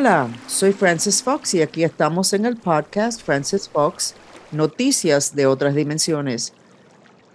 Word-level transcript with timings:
Hola, 0.00 0.30
soy 0.46 0.72
Francis 0.72 1.22
Fox 1.22 1.52
y 1.52 1.60
aquí 1.60 1.84
estamos 1.84 2.32
en 2.32 2.46
el 2.46 2.56
podcast 2.56 3.20
Francis 3.20 3.68
Fox, 3.68 4.14
Noticias 4.50 5.34
de 5.36 5.44
otras 5.44 5.74
dimensiones. 5.74 6.54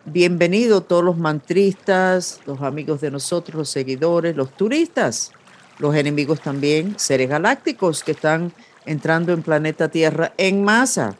Bienvenido 0.05 0.81
todos 0.81 1.03
los 1.03 1.15
mantristas, 1.15 2.39
los 2.47 2.63
amigos 2.63 3.01
de 3.01 3.11
nosotros, 3.11 3.55
los 3.55 3.69
seguidores, 3.69 4.35
los 4.35 4.49
turistas, 4.57 5.31
los 5.77 5.93
enemigos 5.93 6.41
también, 6.41 6.97
seres 6.97 7.29
galácticos 7.29 8.03
que 8.03 8.13
están 8.13 8.51
entrando 8.87 9.31
en 9.31 9.43
planeta 9.43 9.89
Tierra 9.89 10.33
en 10.35 10.63
masa, 10.63 11.15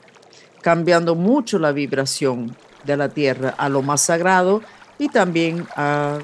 cambiando 0.64 1.14
mucho 1.14 1.60
la 1.60 1.72
vibración 1.74 2.58
de 2.86 2.98
la 2.98 3.10
Tierra 3.10 3.54
a 3.56 3.70
lo 3.70 3.84
más 3.84 4.02
sagrado 4.02 4.64
y 4.98 5.10
también 5.10 5.68
a 5.76 6.18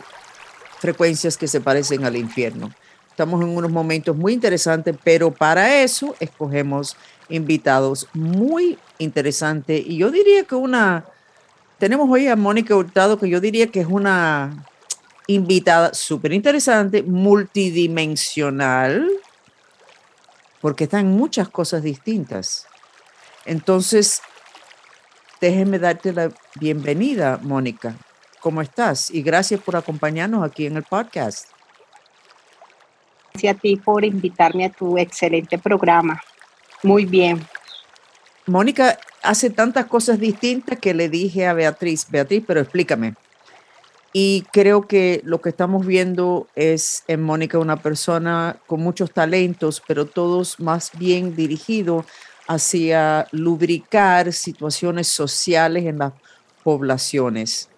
frecuencias 0.80 1.38
que 1.38 1.48
se 1.48 1.62
parecen 1.62 2.06
al 2.06 2.16
infierno. 2.16 2.72
Estamos 3.12 3.44
en 3.44 3.56
unos 3.56 3.70
momentos 3.70 4.16
muy 4.16 4.34
interesantes, 4.34 4.96
pero 5.04 5.30
para 5.32 5.84
eso 5.84 6.16
escogemos 6.20 6.98
invitados 7.30 8.08
muy 8.14 8.80
interesantes. 8.98 9.84
Y 9.86 9.98
yo 9.98 10.10
diría 10.12 10.46
que 10.46 10.56
una, 10.56 11.06
tenemos 11.78 12.10
hoy 12.10 12.28
a 12.28 12.36
Mónica 12.36 12.76
Hurtado, 12.76 13.20
que 13.20 13.30
yo 13.30 13.40
diría 13.40 13.68
que 13.68 13.82
es 13.82 13.88
una 13.88 14.66
invitada 15.28 15.94
súper 15.94 16.34
interesante, 16.34 17.04
multidimensional, 17.04 19.08
porque 20.62 20.86
están 20.86 21.12
muchas 21.12 21.50
cosas 21.50 21.84
distintas. 21.84 22.66
Entonces, 23.46 24.24
déjeme 25.42 25.78
darte 25.80 26.14
la 26.14 26.32
bienvenida, 26.60 27.40
Mónica. 27.44 27.96
¿Cómo 28.40 28.62
estás? 28.62 29.12
Y 29.12 29.22
gracias 29.22 29.62
por 29.62 29.76
acompañarnos 29.76 30.44
aquí 30.44 30.66
en 30.66 30.78
el 30.78 30.84
podcast. 30.84 31.51
Gracias 33.34 33.56
a 33.56 33.60
ti 33.60 33.76
por 33.78 34.04
invitarme 34.04 34.66
a 34.66 34.70
tu 34.70 34.98
excelente 34.98 35.58
programa. 35.58 36.22
Muy 36.84 37.06
bien. 37.06 37.46
Mónica 38.46 38.98
hace 39.24 39.50
tantas 39.50 39.86
cosas 39.86 40.20
distintas 40.20 40.80
que 40.80 40.94
le 40.94 41.10
dije 41.10 41.48
a 41.48 41.54
Beatriz, 41.54 42.08
Beatriz, 42.10 42.44
pero 42.46 42.62
explícame. 42.62 43.14
Y 44.14 44.44
creo 44.52 44.88
que 44.88 45.22
lo 45.24 45.40
que 45.40 45.50
estamos 45.50 45.86
viendo 45.86 46.48
es 46.56 47.04
en 47.08 47.22
Mónica 47.22 47.60
una 47.60 47.78
persona 47.78 48.58
con 48.68 48.82
muchos 48.82 49.12
talentos, 49.12 49.82
pero 49.88 50.06
todos 50.06 50.60
más 50.60 50.92
bien 50.98 51.36
dirigidos 51.36 52.06
hacia 52.48 53.28
lubricar 53.32 54.34
situaciones 54.34 55.08
sociales 55.08 55.86
en 55.86 56.00
las 56.00 56.14
poblaciones. 56.64 57.70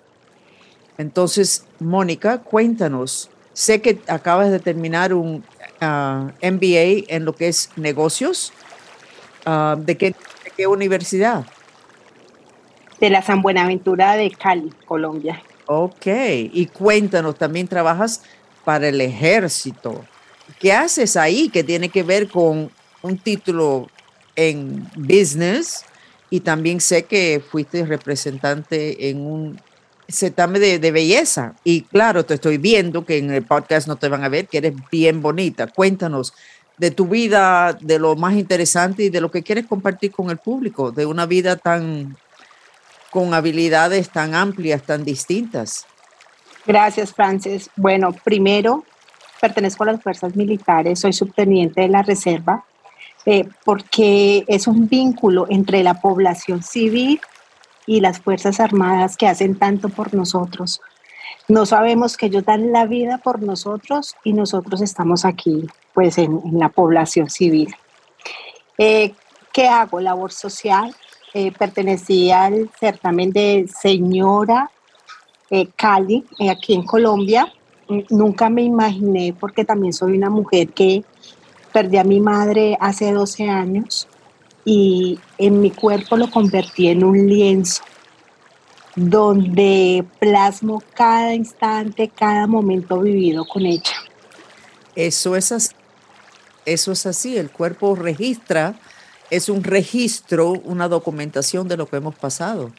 Entonces, 0.97 1.65
Mónica, 1.79 2.39
cuéntanos, 2.39 3.29
sé 3.53 3.81
que 3.81 3.99
acabas 4.07 4.51
de 4.51 4.59
terminar 4.59 5.13
un 5.13 5.43
ah, 5.79 6.31
MBA 6.41 7.05
en 7.07 7.25
lo 7.25 7.33
que 7.33 7.47
es 7.47 7.69
negocios. 7.75 8.51
Ah, 9.45 9.75
¿de, 9.77 9.97
qué, 9.97 10.11
¿De 10.43 10.51
qué 10.55 10.67
universidad? 10.67 11.45
De 12.99 13.09
la 13.09 13.21
San 13.21 13.41
Buenaventura 13.41 14.15
de 14.15 14.31
Cali, 14.31 14.71
Colombia. 14.85 15.41
Ok, 15.65 16.07
y 16.07 16.65
cuéntanos, 16.67 17.37
también 17.37 17.67
trabajas 17.67 18.21
para 18.65 18.89
el 18.89 18.99
ejército. 19.01 20.03
¿Qué 20.59 20.73
haces 20.73 21.15
ahí 21.15 21.49
que 21.49 21.63
tiene 21.63 21.89
que 21.89 22.03
ver 22.03 22.29
con 22.29 22.69
un 23.01 23.17
título 23.17 23.87
en 24.35 24.87
business? 24.95 25.85
Y 26.29 26.41
también 26.41 26.81
sé 26.81 27.03
que 27.03 27.41
fuiste 27.51 27.85
representante 27.85 29.09
en 29.09 29.25
un 29.25 29.61
certamen 30.13 30.61
de, 30.61 30.79
de, 30.79 30.91
belleza. 30.91 31.55
Y 31.63 31.81
claro, 31.81 32.25
te 32.25 32.35
estoy 32.35 32.57
viendo 32.57 33.05
que 33.05 33.17
en 33.17 33.31
el 33.31 33.43
podcast 33.43 33.87
no 33.87 33.95
te 33.97 34.07
van 34.07 34.23
a 34.23 34.29
ver, 34.29 34.47
que 34.47 34.59
eres 34.59 34.73
bien 34.91 35.21
bonita. 35.21 35.67
Cuéntanos 35.67 36.33
de 36.77 36.91
tu 36.91 37.07
vida, 37.07 37.73
de 37.73 37.99
lo 37.99 38.15
más 38.15 38.33
interesante 38.35 39.03
y 39.03 39.09
de 39.09 39.21
lo 39.21 39.31
que 39.31 39.43
quieres 39.43 39.65
compartir 39.65 40.11
con 40.11 40.29
el 40.29 40.37
público, 40.37 40.91
de 40.91 41.05
una 41.05 41.25
vida 41.25 41.55
tan 41.55 42.15
con 43.13 43.35
habilidades 43.35 44.09
tan 44.09 44.33
amplias, 44.33 44.81
tan 44.81 45.05
distintas. 45.05 45.85
Gracias, 46.65 47.13
Frances. 47.13 47.69
Bueno, 47.75 48.11
primero, 48.11 48.85
pertenezco 49.39 49.83
a 49.83 49.91
las 49.91 50.01
fuerzas 50.01 50.35
militares, 50.35 50.99
soy 50.99 51.13
subteniente 51.13 51.81
de 51.81 51.89
la 51.89 52.01
reserva, 52.01 52.65
eh, 53.27 53.47
porque 53.63 54.45
es 54.47 54.65
un 54.65 54.87
vínculo 54.87 55.45
entre 55.49 55.83
la 55.83 56.01
población 56.01 56.63
civil 56.63 57.21
y 57.85 58.01
las 58.01 58.19
Fuerzas 58.19 58.59
Armadas 58.59 59.17
que 59.17 59.27
hacen 59.27 59.57
tanto 59.57 59.89
por 59.89 60.13
nosotros. 60.13 60.81
No 61.47 61.65
sabemos 61.65 62.15
que 62.15 62.27
ellos 62.27 62.45
dan 62.45 62.71
la 62.71 62.85
vida 62.85 63.17
por 63.17 63.41
nosotros 63.41 64.15
y 64.23 64.33
nosotros 64.33 64.81
estamos 64.81 65.25
aquí, 65.25 65.67
pues, 65.93 66.17
en, 66.17 66.41
la 66.53 66.69
población 66.69 67.29
civil. 67.29 67.75
Eh, 68.77 69.13
¿Qué 69.51 69.67
hago? 69.67 69.99
Labor 69.99 70.31
social, 70.31 70.95
eh, 71.33 71.51
pertenecía 71.51 72.45
al 72.45 72.69
certamen 72.79 73.31
de 73.31 73.67
señora 73.67 74.71
eh, 75.49 75.67
Cali, 75.75 76.25
eh, 76.39 76.49
aquí 76.49 76.73
en 76.73 76.83
Colombia. 76.83 77.51
Nunca 78.09 78.49
me 78.49 78.63
imaginé, 78.63 79.35
porque 79.39 79.65
también 79.65 79.93
soy 79.93 80.17
una 80.17 80.29
mujer 80.29 80.69
que 80.69 81.03
perdí 81.71 81.97
a 81.97 82.03
mi 82.03 82.19
madre 82.19 82.77
hace 82.79 83.11
12 83.11 83.49
años 83.49 84.07
y 84.65 85.19
en 85.37 85.59
mi 85.59 85.71
cuerpo 85.71 86.17
lo 86.17 86.29
convertí 86.29 86.87
en 86.87 87.03
un 87.03 87.27
lienzo 87.27 87.83
donde 88.95 90.05
plasmo 90.19 90.81
cada 90.93 91.33
instante, 91.33 92.09
cada 92.09 92.47
momento 92.47 92.99
vivido 92.99 93.45
con 93.45 93.65
ella. 93.65 93.91
Eso 94.95 95.35
es 95.35 95.51
así. 95.51 95.75
Eso 96.65 96.91
es 96.91 97.05
así. 97.05 97.37
El 97.37 97.49
cuerpo 97.49 97.95
registra 97.95 98.75
es 99.29 99.49
un 99.49 99.63
registro, 99.63 100.51
una 100.51 100.87
documentación 100.87 101.67
de 101.67 101.77
lo 101.77 101.87
que 101.87 101.97
hemos 101.97 102.15
pasado. 102.15 102.71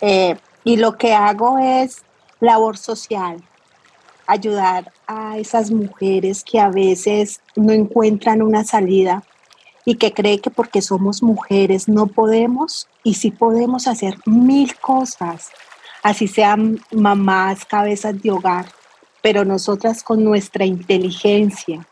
Eh, 0.00 0.36
y 0.64 0.76
lo 0.76 0.96
que 0.96 1.12
hago 1.12 1.58
es 1.58 1.98
labor 2.40 2.78
social, 2.78 3.42
ayudar 4.28 4.92
a 5.08 5.38
esas 5.38 5.72
mujeres 5.72 6.44
que 6.44 6.60
a 6.60 6.68
veces 6.68 7.40
no 7.56 7.72
encuentran 7.72 8.42
una 8.42 8.62
salida 8.62 9.24
y 9.84 9.96
que 9.96 10.12
creen 10.12 10.38
que 10.38 10.50
porque 10.50 10.82
somos 10.82 11.22
mujeres 11.22 11.88
no 11.88 12.06
podemos 12.06 12.86
y 13.02 13.14
sí 13.14 13.32
podemos 13.32 13.88
hacer 13.88 14.16
mil 14.26 14.76
cosas, 14.76 15.50
así 16.04 16.28
sean 16.28 16.78
mamás, 16.92 17.64
cabezas 17.64 18.22
de 18.22 18.30
hogar, 18.30 18.66
pero 19.22 19.44
nosotras 19.44 20.04
con 20.04 20.22
nuestra 20.22 20.64
inteligencia, 20.64 21.84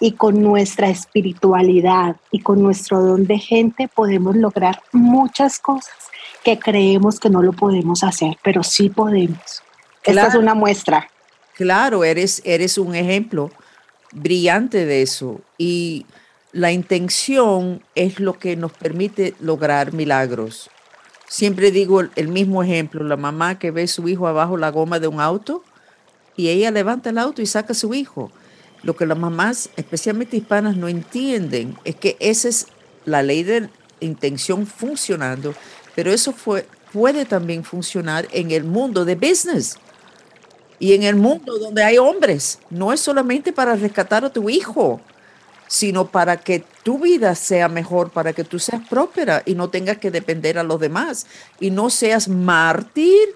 y 0.00 0.12
con 0.12 0.42
nuestra 0.42 0.88
espiritualidad 0.88 2.16
y 2.30 2.40
con 2.40 2.62
nuestro 2.62 3.00
don 3.00 3.26
de 3.26 3.38
gente 3.38 3.88
podemos 3.88 4.36
lograr 4.36 4.82
muchas 4.92 5.58
cosas 5.58 5.94
que 6.44 6.58
creemos 6.58 7.18
que 7.18 7.30
no 7.30 7.42
lo 7.42 7.52
podemos 7.52 8.04
hacer, 8.04 8.36
pero 8.42 8.62
sí 8.62 8.90
podemos. 8.90 9.62
Esta 10.04 10.26
es 10.28 10.34
una 10.34 10.54
muestra. 10.54 11.08
Claro, 11.56 12.04
eres, 12.04 12.42
eres 12.44 12.76
un 12.76 12.94
ejemplo 12.94 13.50
brillante 14.12 14.84
de 14.84 15.00
eso. 15.00 15.40
Y 15.56 16.04
la 16.52 16.70
intención 16.70 17.82
es 17.94 18.20
lo 18.20 18.38
que 18.38 18.56
nos 18.56 18.72
permite 18.72 19.34
lograr 19.40 19.94
milagros. 19.94 20.68
Siempre 21.28 21.70
digo 21.70 22.02
el, 22.02 22.28
mismo 22.28 22.62
ejemplo, 22.62 23.02
la 23.04 23.16
mamá 23.16 23.58
que 23.58 23.70
ve 23.70 23.84
a 23.84 23.88
su 23.88 24.06
hijo 24.06 24.28
abajo 24.28 24.58
la 24.58 24.70
goma 24.70 25.00
de 25.00 25.08
un 25.08 25.18
auto 25.18 25.64
y 26.36 26.48
ella 26.48 26.70
levanta 26.70 27.08
el 27.08 27.16
auto 27.16 27.40
y 27.40 27.46
saca 27.46 27.72
a 27.72 27.74
su 27.74 27.94
hijo. 27.94 28.30
Lo 28.82 28.94
que 28.94 29.06
las 29.06 29.18
mamás, 29.18 29.70
especialmente 29.76 30.36
hispanas, 30.36 30.76
no 30.76 30.88
entienden 30.88 31.76
es 31.84 31.96
que 31.96 32.18
esa 32.20 32.48
es 32.48 32.66
la 33.06 33.22
ley 33.22 33.42
de 33.42 33.70
intención 34.00 34.66
funcionando, 34.66 35.54
pero 35.94 36.12
eso 36.12 36.32
fue, 36.32 36.66
puede 36.92 37.24
también 37.24 37.64
funcionar 37.64 38.28
en 38.30 38.50
el 38.50 38.64
mundo 38.64 39.06
de 39.06 39.14
business 39.14 39.78
y 40.78 40.94
en 40.94 41.02
el 41.02 41.16
mundo 41.16 41.58
donde 41.58 41.82
hay 41.82 41.98
hombres. 41.98 42.58
No 42.70 42.92
es 42.92 43.00
solamente 43.00 43.52
para 43.52 43.76
rescatar 43.76 44.24
a 44.24 44.32
tu 44.32 44.50
hijo, 44.50 45.00
sino 45.68 46.08
para 46.08 46.36
que 46.36 46.64
tu 46.82 46.98
vida 46.98 47.34
sea 47.34 47.68
mejor, 47.68 48.10
para 48.10 48.32
que 48.32 48.44
tú 48.44 48.58
seas 48.58 48.86
próspera 48.88 49.42
y 49.44 49.54
no 49.54 49.68
tengas 49.68 49.98
que 49.98 50.10
depender 50.10 50.58
a 50.58 50.62
los 50.62 50.80
demás 50.80 51.26
y 51.58 51.70
no 51.70 51.90
seas 51.90 52.28
mártir 52.28 53.28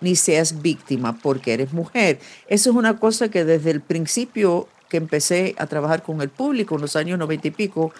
ni 0.00 0.16
seas 0.16 0.62
víctima 0.62 1.18
porque 1.22 1.54
eres 1.54 1.72
mujer. 1.72 2.18
Eso 2.48 2.70
es 2.70 2.76
una 2.76 2.98
cosa 2.98 3.28
que 3.28 3.44
desde 3.44 3.70
el 3.70 3.80
principio 3.80 4.68
que 4.88 4.96
empecé 4.96 5.54
a 5.58 5.66
trabajar 5.66 6.02
con 6.02 6.20
el 6.20 6.28
público 6.28 6.74
en 6.76 6.82
los 6.82 6.96
años 6.96 7.18
noventa 7.18 7.48
y 7.48 7.52
pico, 7.52 7.92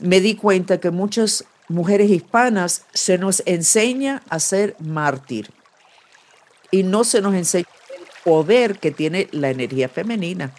me 0.00 0.20
di 0.20 0.34
cuenta 0.34 0.78
que 0.78 0.90
muchas 0.90 1.44
mujeres 1.68 2.10
hispanas 2.10 2.84
se 2.92 3.18
nos 3.18 3.42
enseña 3.46 4.22
a 4.30 4.40
ser 4.40 4.74
mártir 4.78 5.50
y 6.70 6.82
no 6.82 7.04
se 7.04 7.20
nos 7.20 7.34
enseña 7.34 7.66
poder 8.28 8.78
que 8.78 8.90
tiene 8.90 9.28
la 9.32 9.50
energía 9.50 9.88
femenina. 9.88 10.52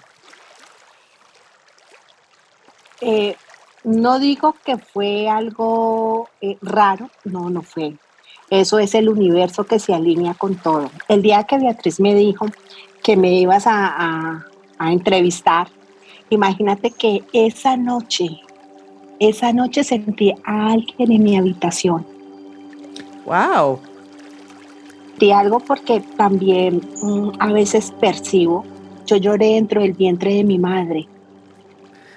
Eh, 3.02 3.36
no 3.84 4.20
digo 4.20 4.56
que 4.66 4.78
fue 4.78 5.30
algo 5.30 6.30
eh, 6.42 6.58
raro, 6.62 7.10
no, 7.24 7.50
no 7.50 7.62
fue. 7.62 7.94
Eso 8.50 8.80
es 8.80 8.96
el 8.96 9.10
universo 9.10 9.64
que 9.64 9.80
se 9.80 9.94
alinea 9.94 10.34
con 10.34 10.56
todo. 10.56 10.90
El 11.08 11.22
día 11.22 11.44
que 11.44 11.60
Beatriz 11.60 12.00
me 12.00 12.16
dijo 12.16 12.48
que 13.04 13.16
me 13.16 13.34
ibas 13.34 13.68
a, 13.68 14.46
a 14.80 14.92
entrevistar, 14.92 15.68
Imagínate 16.30 16.92
que 16.92 17.24
esa 17.34 17.76
noche, 17.76 18.40
esa 19.20 19.52
noche 19.52 19.84
sentí 19.84 20.32
a 20.44 20.74
alguien 20.74 21.12
en 21.12 21.24
mi 21.24 21.38
habitación. 21.38 22.06
Wow. 23.26 23.80
Sentí 25.20 25.34
algo 25.34 25.60
porque 25.60 26.00
también 26.16 26.82
mm, 27.02 27.32
a 27.40 27.52
veces 27.52 27.92
percibo. 28.00 28.66
Yo 29.06 29.18
lloré 29.18 29.56
dentro 29.56 29.82
del 29.82 29.92
vientre 29.92 30.34
de 30.34 30.46
mi 30.46 30.58
madre 30.58 31.10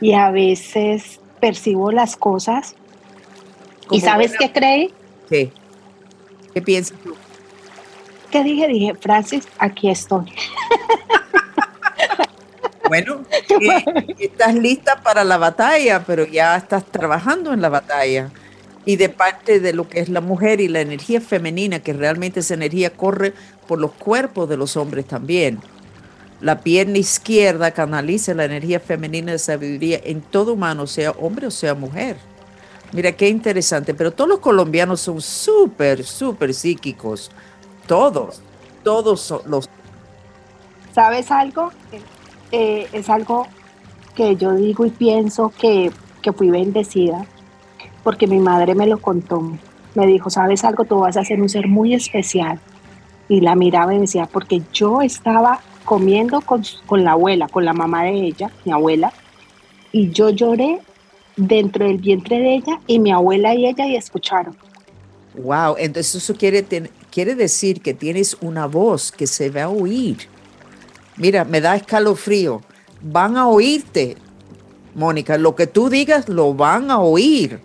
y 0.00 0.12
a 0.12 0.30
veces 0.30 1.18
percibo 1.40 1.90
las 1.90 2.14
cosas. 2.14 2.76
¿Y 3.90 4.00
sabes 4.00 4.34
qué 4.38 4.52
creí? 4.52 4.94
¿Qué? 5.28 5.50
¿Qué 6.54 6.62
piensas 6.62 6.96
tú? 7.02 7.16
¿Qué 8.30 8.44
dije? 8.44 8.68
Dije, 8.68 8.94
Francis, 8.94 9.48
aquí 9.58 9.90
estoy. 9.90 10.26
Bueno, 12.88 13.22
estás 14.18 14.54
lista 14.54 15.00
para 15.02 15.24
la 15.24 15.38
batalla, 15.38 16.04
pero 16.04 16.26
ya 16.26 16.58
estás 16.58 16.84
trabajando 16.84 17.54
en 17.54 17.62
la 17.62 17.70
batalla. 17.70 18.30
Y 18.84 18.96
de 18.96 19.08
parte 19.08 19.60
de 19.60 19.72
lo 19.72 19.88
que 19.88 20.00
es 20.00 20.08
la 20.08 20.20
mujer 20.20 20.60
y 20.60 20.68
la 20.68 20.80
energía 20.80 21.20
femenina, 21.20 21.80
que 21.80 21.92
realmente 21.92 22.40
esa 22.40 22.54
energía 22.54 22.90
corre 22.90 23.32
por 23.68 23.78
los 23.78 23.92
cuerpos 23.92 24.48
de 24.48 24.56
los 24.56 24.76
hombres 24.76 25.06
también. 25.06 25.60
La 26.40 26.60
pierna 26.60 26.98
izquierda 26.98 27.70
canaliza 27.70 28.34
la 28.34 28.44
energía 28.44 28.80
femenina 28.80 29.30
de 29.30 29.38
sabiduría 29.38 30.00
en 30.02 30.20
todo 30.20 30.54
humano, 30.54 30.88
sea 30.88 31.12
hombre 31.12 31.46
o 31.46 31.50
sea 31.52 31.74
mujer. 31.74 32.16
Mira 32.92 33.12
qué 33.12 33.28
interesante, 33.28 33.94
pero 33.94 34.10
todos 34.10 34.28
los 34.28 34.40
colombianos 34.40 35.00
son 35.00 35.20
súper, 35.20 36.04
súper 36.04 36.52
psíquicos. 36.52 37.30
Todos, 37.86 38.42
todos 38.82 39.32
los... 39.46 39.68
¿Sabes 40.94 41.30
algo? 41.30 41.70
Eh, 42.50 42.86
es 42.92 43.08
algo 43.08 43.46
que 44.14 44.36
yo 44.36 44.54
digo 44.54 44.84
y 44.84 44.90
pienso 44.90 45.52
que, 45.58 45.90
que 46.20 46.32
fui 46.32 46.50
bendecida, 46.50 47.24
porque 48.02 48.26
mi 48.26 48.38
madre 48.38 48.74
me 48.74 48.86
lo 48.86 48.98
contó. 48.98 49.42
Me 49.94 50.06
dijo, 50.06 50.30
¿sabes 50.30 50.64
algo? 50.64 50.84
Tú 50.84 50.98
vas 50.98 51.16
a 51.16 51.24
ser 51.24 51.40
un 51.40 51.48
ser 51.48 51.68
muy 51.68 51.94
especial. 51.94 52.60
Y 53.28 53.40
la 53.40 53.54
miraba 53.54 53.94
y 53.94 53.98
decía, 53.98 54.26
porque 54.26 54.62
yo 54.72 55.02
estaba 55.02 55.60
comiendo 55.84 56.40
con, 56.40 56.62
con, 56.86 57.04
la 57.04 57.12
abuela, 57.12 57.48
con 57.48 57.64
la 57.64 57.72
mamá 57.72 58.04
de 58.04 58.12
ella, 58.12 58.50
mi 58.64 58.72
abuela, 58.72 59.12
y 59.90 60.10
yo 60.10 60.30
lloré 60.30 60.80
dentro 61.36 61.86
del 61.86 61.98
vientre 61.98 62.38
de 62.38 62.54
ella 62.56 62.80
y 62.86 62.98
mi 62.98 63.10
abuela 63.10 63.54
y 63.54 63.66
ella 63.66 63.86
y 63.86 63.96
escucharon. 63.96 64.56
Wow, 65.34 65.76
entonces 65.78 66.14
eso 66.16 66.34
quiere, 66.34 66.64
quiere 67.10 67.34
decir 67.34 67.80
que 67.80 67.94
tienes 67.94 68.36
una 68.40 68.66
voz 68.66 69.10
que 69.10 69.26
se 69.26 69.50
va 69.50 69.64
a 69.64 69.68
oír 69.68 70.28
Mira, 71.16 71.44
me 71.44 71.60
da 71.60 71.76
escalofrío. 71.76 72.62
Van 73.02 73.36
a 73.36 73.46
oírte, 73.48 74.16
Mónica. 74.94 75.36
Lo 75.36 75.54
que 75.54 75.66
tú 75.66 75.88
digas 75.88 76.28
lo 76.28 76.54
van 76.54 76.90
a 76.90 77.00
oír. 77.00 77.60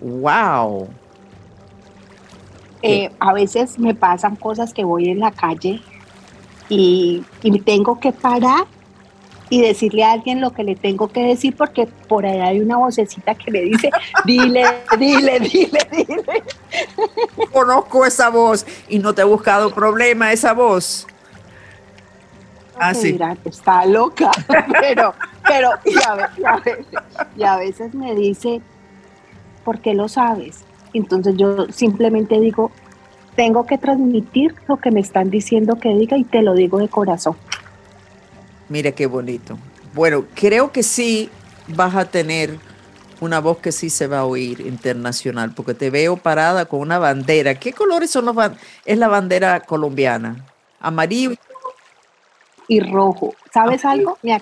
¡Wow! 0.00 0.88
Eh, 2.82 3.10
a 3.18 3.32
veces 3.34 3.78
me 3.78 3.94
pasan 3.94 4.36
cosas 4.36 4.72
que 4.72 4.84
voy 4.84 5.10
en 5.10 5.20
la 5.20 5.30
calle 5.30 5.82
y, 6.68 7.22
y 7.42 7.60
tengo 7.60 8.00
que 8.00 8.12
parar 8.12 8.66
y 9.50 9.60
decirle 9.60 10.04
a 10.04 10.12
alguien 10.12 10.40
lo 10.40 10.52
que 10.52 10.62
le 10.62 10.76
tengo 10.76 11.08
que 11.08 11.20
decir 11.20 11.56
porque 11.56 11.86
por 12.08 12.24
ahí 12.24 12.38
hay 12.38 12.60
una 12.60 12.76
vocecita 12.78 13.34
que 13.34 13.50
me 13.50 13.60
dice, 13.62 13.90
dile, 14.24 14.64
dile, 14.96 15.40
dile, 15.40 15.88
dile. 15.90 16.42
Conozco 17.52 18.06
esa 18.06 18.30
voz 18.30 18.64
y 18.88 19.00
no 19.00 19.12
te 19.12 19.22
he 19.22 19.24
buscado 19.24 19.74
problema 19.74 20.32
esa 20.32 20.54
voz. 20.54 21.06
Ah, 22.78 22.94
sí. 22.94 23.18
está 23.44 23.84
loca, 23.84 24.30
pero, 24.80 25.12
pero 25.46 25.70
y 25.84 27.42
a, 27.42 27.56
veces, 27.58 27.92
me 27.92 28.14
dice, 28.14 28.62
¿por 29.64 29.80
qué 29.80 29.94
lo 29.94 30.08
sabes? 30.08 30.64
Entonces 30.92 31.36
yo 31.36 31.66
simplemente 31.70 32.40
digo, 32.40 32.70
tengo 33.36 33.66
que 33.66 33.78
transmitir 33.78 34.54
lo 34.68 34.78
que 34.78 34.90
me 34.90 35.00
están 35.00 35.30
diciendo 35.30 35.78
que 35.78 35.90
diga 35.90 36.16
y 36.16 36.24
te 36.24 36.42
lo 36.42 36.54
digo 36.54 36.78
de 36.78 36.88
corazón. 36.88 37.36
Mira 38.68 38.92
qué 38.92 39.06
bonito. 39.06 39.58
Bueno, 39.94 40.24
creo 40.34 40.72
que 40.72 40.82
sí 40.82 41.30
vas 41.68 41.94
a 41.94 42.04
tener 42.04 42.58
una 43.20 43.40
voz 43.40 43.58
que 43.58 43.72
sí 43.72 43.90
se 43.90 44.06
va 44.06 44.20
a 44.20 44.24
oír 44.24 44.60
internacional, 44.60 45.52
porque 45.54 45.74
te 45.74 45.90
veo 45.90 46.16
parada 46.16 46.64
con 46.64 46.80
una 46.80 46.98
bandera. 46.98 47.54
¿Qué 47.54 47.72
colores 47.72 48.10
son 48.10 48.24
los 48.24 48.36
Es 48.84 48.98
la 48.98 49.08
bandera 49.08 49.60
colombiana. 49.60 50.46
Amarillo 50.80 51.34
y 52.66 52.80
rojo. 52.80 53.34
¿Sabes 53.52 53.84
algo? 53.84 54.16
Me, 54.22 54.40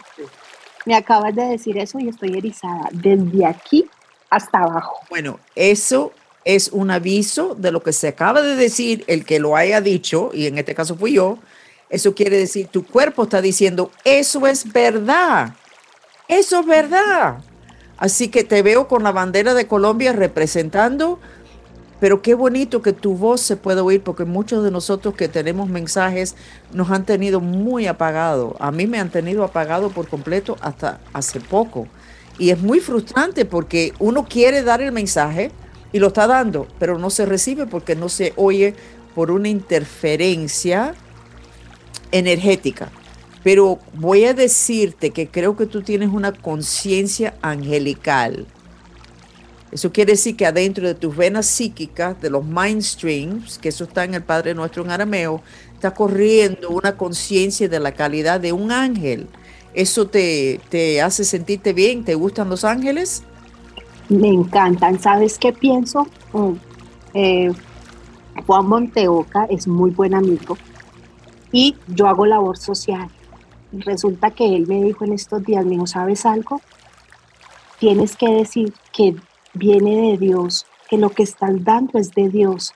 me 0.86 0.94
acabas 0.94 1.34
de 1.34 1.44
decir 1.44 1.78
eso 1.78 1.98
y 1.98 2.08
estoy 2.08 2.36
erizada, 2.36 2.88
desde 2.92 3.46
aquí 3.46 3.88
hasta 4.30 4.58
abajo. 4.58 5.00
Bueno, 5.10 5.38
eso 5.54 6.12
es 6.44 6.70
un 6.72 6.90
aviso 6.90 7.54
de 7.54 7.72
lo 7.72 7.82
que 7.82 7.92
se 7.92 8.08
acaba 8.08 8.42
de 8.42 8.56
decir, 8.56 9.04
el 9.06 9.24
que 9.24 9.38
lo 9.38 9.56
haya 9.56 9.80
dicho, 9.80 10.30
y 10.32 10.46
en 10.46 10.58
este 10.58 10.74
caso 10.74 10.96
fui 10.96 11.14
yo, 11.14 11.38
eso 11.90 12.14
quiere 12.14 12.38
decir, 12.38 12.68
tu 12.68 12.84
cuerpo 12.84 13.24
está 13.24 13.40
diciendo, 13.40 13.90
eso 14.04 14.46
es 14.46 14.72
verdad, 14.72 15.54
eso 16.28 16.60
es 16.60 16.66
verdad. 16.66 17.38
Así 17.96 18.28
que 18.28 18.44
te 18.44 18.62
veo 18.62 18.86
con 18.86 19.02
la 19.02 19.12
bandera 19.12 19.54
de 19.54 19.66
Colombia 19.66 20.12
representando 20.12 21.18
pero 22.00 22.22
qué 22.22 22.34
bonito 22.34 22.80
que 22.80 22.92
tu 22.92 23.14
voz 23.14 23.40
se 23.40 23.56
pueda 23.56 23.82
oír, 23.82 24.02
porque 24.02 24.24
muchos 24.24 24.62
de 24.62 24.70
nosotros 24.70 25.14
que 25.14 25.28
tenemos 25.28 25.68
mensajes 25.68 26.36
nos 26.72 26.90
han 26.90 27.04
tenido 27.04 27.40
muy 27.40 27.86
apagado. 27.86 28.56
A 28.60 28.70
mí 28.70 28.86
me 28.86 29.00
han 29.00 29.10
tenido 29.10 29.42
apagado 29.42 29.90
por 29.90 30.08
completo 30.08 30.56
hasta 30.60 31.00
hace 31.12 31.40
poco. 31.40 31.88
Y 32.38 32.50
es 32.50 32.60
muy 32.60 32.80
frustrante 32.80 33.44
porque 33.44 33.92
uno 33.98 34.26
quiere 34.28 34.62
dar 34.62 34.80
el 34.80 34.92
mensaje 34.92 35.50
y 35.92 35.98
lo 35.98 36.08
está 36.08 36.26
dando, 36.26 36.68
pero 36.78 36.98
no 36.98 37.10
se 37.10 37.26
recibe 37.26 37.66
porque 37.66 37.96
no 37.96 38.08
se 38.08 38.32
oye 38.36 38.74
por 39.14 39.30
una 39.30 39.48
interferencia 39.48 40.94
energética. 42.12 42.90
Pero 43.42 43.78
voy 43.94 44.24
a 44.24 44.34
decirte 44.34 45.10
que 45.10 45.28
creo 45.28 45.56
que 45.56 45.66
tú 45.66 45.82
tienes 45.82 46.10
una 46.10 46.32
conciencia 46.32 47.34
angelical 47.42 48.46
eso 49.70 49.92
quiere 49.92 50.12
decir 50.12 50.34
que 50.34 50.46
adentro 50.46 50.86
de 50.86 50.94
tus 50.94 51.14
venas 51.14 51.44
psíquicas, 51.44 52.20
de 52.22 52.30
los 52.30 52.44
mind 52.44 52.80
streams, 52.80 53.58
que 53.58 53.68
eso 53.68 53.84
está 53.84 54.04
en 54.04 54.14
el 54.14 54.22
Padre 54.22 54.54
Nuestro 54.54 54.82
en 54.82 54.90
arameo, 54.90 55.42
está 55.74 55.92
corriendo 55.92 56.70
una 56.70 56.96
conciencia 56.96 57.68
de 57.68 57.78
la 57.78 57.92
calidad 57.92 58.40
de 58.40 58.52
un 58.52 58.72
ángel. 58.72 59.28
¿Eso 59.78 60.08
te, 60.08 60.60
te 60.70 61.00
hace 61.00 61.22
sentirte 61.22 61.72
bien? 61.72 62.04
¿Te 62.04 62.16
gustan 62.16 62.48
los 62.48 62.64
ángeles? 62.64 63.22
Me 64.08 64.26
encantan. 64.26 64.98
¿Sabes 64.98 65.38
qué 65.38 65.52
pienso? 65.52 66.08
Mm, 66.32 66.54
eh, 67.14 67.52
Juan 68.44 68.66
Monteoca 68.66 69.46
es 69.48 69.68
muy 69.68 69.90
buen 69.90 70.16
amigo 70.16 70.58
y 71.52 71.76
yo 71.86 72.08
hago 72.08 72.26
labor 72.26 72.56
social. 72.58 73.08
Resulta 73.70 74.32
que 74.32 74.56
él 74.56 74.66
me 74.66 74.82
dijo 74.82 75.04
en 75.04 75.12
estos 75.12 75.44
días, 75.44 75.64
me 75.64 75.74
dijo, 75.74 75.86
¿sabes 75.86 76.26
algo? 76.26 76.60
Tienes 77.78 78.16
que 78.16 78.30
decir 78.30 78.74
que 78.92 79.14
viene 79.54 80.10
de 80.10 80.18
Dios, 80.18 80.66
que 80.90 80.98
lo 80.98 81.10
que 81.10 81.22
estás 81.22 81.52
dando 81.62 82.00
es 82.00 82.10
de 82.10 82.28
Dios. 82.28 82.74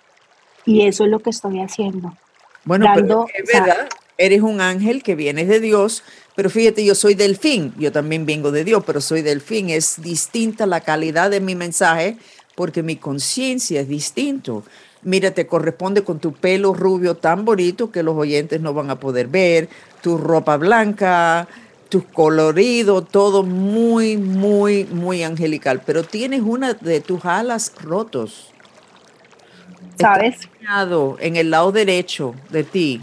Y 0.64 0.82
eso 0.82 1.02
es 1.02 1.10
lo 1.10 1.18
que 1.18 1.30
estoy 1.30 1.58
haciendo. 1.62 2.16
Bueno, 2.64 2.86
pero 2.94 3.26
es 3.34 3.50
verdad, 3.52 3.88
eres 4.22 4.40
un 4.40 4.60
ángel 4.60 5.02
que 5.02 5.16
vienes 5.16 5.48
de 5.48 5.58
Dios, 5.58 6.04
pero 6.36 6.48
fíjate, 6.48 6.84
yo 6.84 6.94
soy 6.94 7.14
delfín, 7.14 7.74
yo 7.76 7.90
también 7.90 8.24
vengo 8.24 8.52
de 8.52 8.62
Dios, 8.62 8.84
pero 8.86 9.00
soy 9.00 9.20
delfín. 9.20 9.68
Es 9.68 10.00
distinta 10.00 10.64
la 10.64 10.80
calidad 10.80 11.28
de 11.28 11.40
mi 11.40 11.56
mensaje 11.56 12.16
porque 12.54 12.84
mi 12.84 12.94
conciencia 12.94 13.80
es 13.80 13.88
distinto. 13.88 14.62
Mira, 15.02 15.32
te 15.32 15.48
corresponde 15.48 16.04
con 16.04 16.20
tu 16.20 16.32
pelo 16.32 16.72
rubio 16.72 17.16
tan 17.16 17.44
bonito 17.44 17.90
que 17.90 18.04
los 18.04 18.16
oyentes 18.16 18.60
no 18.60 18.72
van 18.72 18.90
a 18.90 19.00
poder 19.00 19.26
ver, 19.26 19.68
tu 20.00 20.16
ropa 20.16 20.56
blanca, 20.56 21.48
tu 21.88 22.04
colorido, 22.04 23.02
todo 23.02 23.42
muy, 23.42 24.16
muy, 24.16 24.84
muy 24.84 25.24
angelical, 25.24 25.82
pero 25.84 26.04
tienes 26.04 26.42
una 26.42 26.74
de 26.74 27.00
tus 27.00 27.24
alas 27.24 27.72
rotos. 27.82 28.52
¿Sabes? 29.98 30.48
En 31.18 31.36
el 31.36 31.50
lado 31.50 31.72
derecho 31.72 32.34
de 32.50 32.62
ti. 32.62 33.02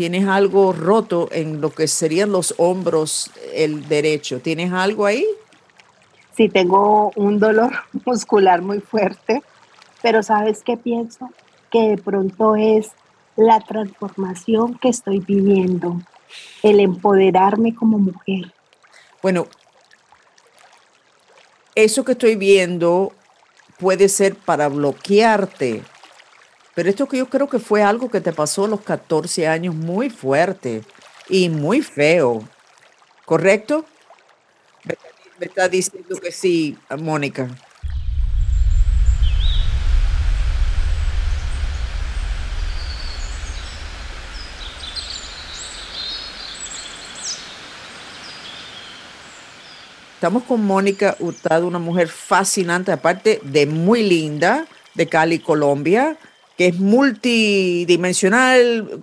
Tienes 0.00 0.26
algo 0.26 0.72
roto 0.72 1.28
en 1.30 1.60
lo 1.60 1.74
que 1.74 1.86
serían 1.86 2.32
los 2.32 2.54
hombros, 2.56 3.30
el 3.52 3.86
derecho. 3.86 4.40
¿Tienes 4.40 4.72
algo 4.72 5.04
ahí? 5.04 5.26
Sí, 6.34 6.48
tengo 6.48 7.12
un 7.16 7.38
dolor 7.38 7.70
muscular 8.06 8.62
muy 8.62 8.80
fuerte, 8.80 9.42
pero 10.00 10.22
¿sabes 10.22 10.62
qué 10.64 10.78
pienso? 10.78 11.28
Que 11.70 11.90
de 11.90 11.98
pronto 11.98 12.56
es 12.56 12.92
la 13.36 13.60
transformación 13.60 14.78
que 14.78 14.88
estoy 14.88 15.20
viviendo 15.20 16.00
el 16.62 16.80
empoderarme 16.80 17.74
como 17.74 17.98
mujer. 17.98 18.54
Bueno, 19.20 19.48
eso 21.74 22.06
que 22.06 22.12
estoy 22.12 22.36
viendo 22.36 23.12
puede 23.78 24.08
ser 24.08 24.34
para 24.34 24.70
bloquearte, 24.70 25.82
pero 26.74 26.88
esto 26.88 27.06
que 27.06 27.18
yo 27.18 27.28
creo 27.28 27.48
que 27.48 27.58
fue 27.58 27.82
algo 27.82 28.10
que 28.10 28.20
te 28.20 28.32
pasó 28.32 28.64
a 28.64 28.68
los 28.68 28.80
14 28.82 29.48
años 29.48 29.74
muy 29.74 30.10
fuerte 30.10 30.82
y 31.28 31.48
muy 31.48 31.82
feo, 31.82 32.42
¿correcto? 33.24 33.84
Me 35.38 35.46
está 35.46 35.68
diciendo 35.68 36.16
que 36.20 36.32
sí, 36.32 36.76
Mónica. 36.98 37.48
Estamos 50.14 50.42
con 50.42 50.62
Mónica 50.62 51.16
Hurtado, 51.18 51.66
una 51.66 51.78
mujer 51.78 52.08
fascinante, 52.08 52.92
aparte 52.92 53.40
de 53.42 53.64
muy 53.64 54.02
linda, 54.02 54.66
de 54.94 55.06
Cali, 55.06 55.38
Colombia, 55.38 56.18
que 56.60 56.66
es 56.66 56.78
multidimensional, 56.78 59.00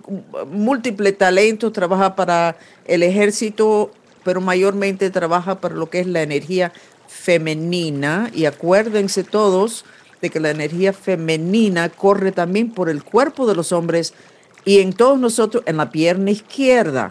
múltiple 0.48 1.10
talento, 1.10 1.72
trabaja 1.72 2.14
para 2.14 2.56
el 2.84 3.02
ejército, 3.02 3.90
pero 4.22 4.40
mayormente 4.40 5.10
trabaja 5.10 5.60
para 5.60 5.74
lo 5.74 5.90
que 5.90 5.98
es 5.98 6.06
la 6.06 6.22
energía 6.22 6.72
femenina. 7.08 8.30
Y 8.32 8.44
acuérdense 8.44 9.24
todos 9.24 9.84
de 10.22 10.30
que 10.30 10.38
la 10.38 10.50
energía 10.50 10.92
femenina 10.92 11.88
corre 11.88 12.30
también 12.30 12.70
por 12.70 12.88
el 12.88 13.02
cuerpo 13.02 13.44
de 13.48 13.56
los 13.56 13.72
hombres 13.72 14.14
y 14.64 14.78
en 14.78 14.92
todos 14.92 15.18
nosotros 15.18 15.64
en 15.66 15.78
la 15.78 15.90
pierna 15.90 16.30
izquierda. 16.30 17.08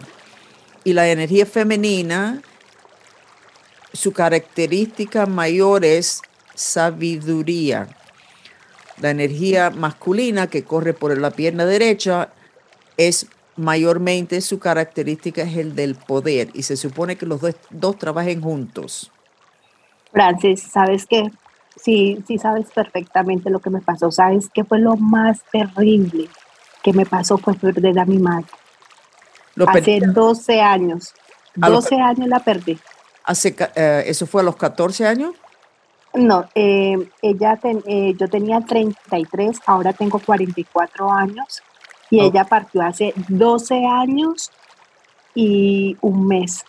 Y 0.82 0.94
la 0.94 1.10
energía 1.10 1.44
femenina 1.44 2.40
su 3.92 4.14
característica 4.14 5.26
mayor 5.26 5.84
es 5.84 6.22
sabiduría. 6.54 7.97
La 9.00 9.10
energía 9.10 9.70
masculina 9.70 10.48
que 10.48 10.64
corre 10.64 10.94
por 10.94 11.16
la 11.18 11.30
pierna 11.30 11.64
derecha 11.64 12.30
es 12.96 13.28
mayormente 13.56 14.40
su 14.40 14.58
característica 14.58 15.42
es 15.42 15.56
el 15.56 15.74
del 15.74 15.96
poder 15.96 16.48
y 16.54 16.62
se 16.62 16.76
supone 16.76 17.16
que 17.16 17.26
los 17.26 17.40
dos, 17.70 17.98
trabajen 17.98 18.40
juntos. 18.40 19.10
Francis, 20.12 20.62
¿sabes 20.62 21.06
qué? 21.06 21.30
Sí, 21.76 22.22
sí 22.26 22.38
sabes 22.38 22.70
perfectamente 22.72 23.50
lo 23.50 23.60
que 23.60 23.70
me 23.70 23.80
pasó. 23.80 24.10
¿Sabes 24.10 24.48
qué 24.52 24.64
fue 24.64 24.78
lo 24.78 24.96
más 24.96 25.42
terrible 25.52 26.28
que 26.82 26.92
me 26.92 27.04
pasó? 27.04 27.38
Fue 27.38 27.54
perder 27.54 27.98
a 27.98 28.04
mi 28.04 28.18
madre. 28.18 28.46
Hace 29.66 30.00
12 30.00 30.60
años. 30.60 31.14
12 31.54 31.96
años 31.96 32.28
la 32.28 32.40
perdí. 32.40 32.78
Hace, 33.24 33.54
eh, 33.74 34.04
¿Eso 34.06 34.26
fue 34.26 34.40
a 34.40 34.44
los 34.44 34.56
14 34.56 35.06
años? 35.06 35.34
No, 36.14 36.48
eh, 36.54 36.96
ella 37.22 37.58
eh, 37.86 38.14
yo 38.18 38.28
tenía 38.28 38.60
33, 38.60 39.60
ahora 39.66 39.92
tengo 39.92 40.18
44 40.18 41.12
años 41.12 41.62
y 42.10 42.20
ella 42.20 42.44
partió 42.44 42.82
hace 42.82 43.12
12 43.28 43.84
años 43.84 44.50
y 45.34 45.96
un 46.00 46.26
mes. 46.26 46.64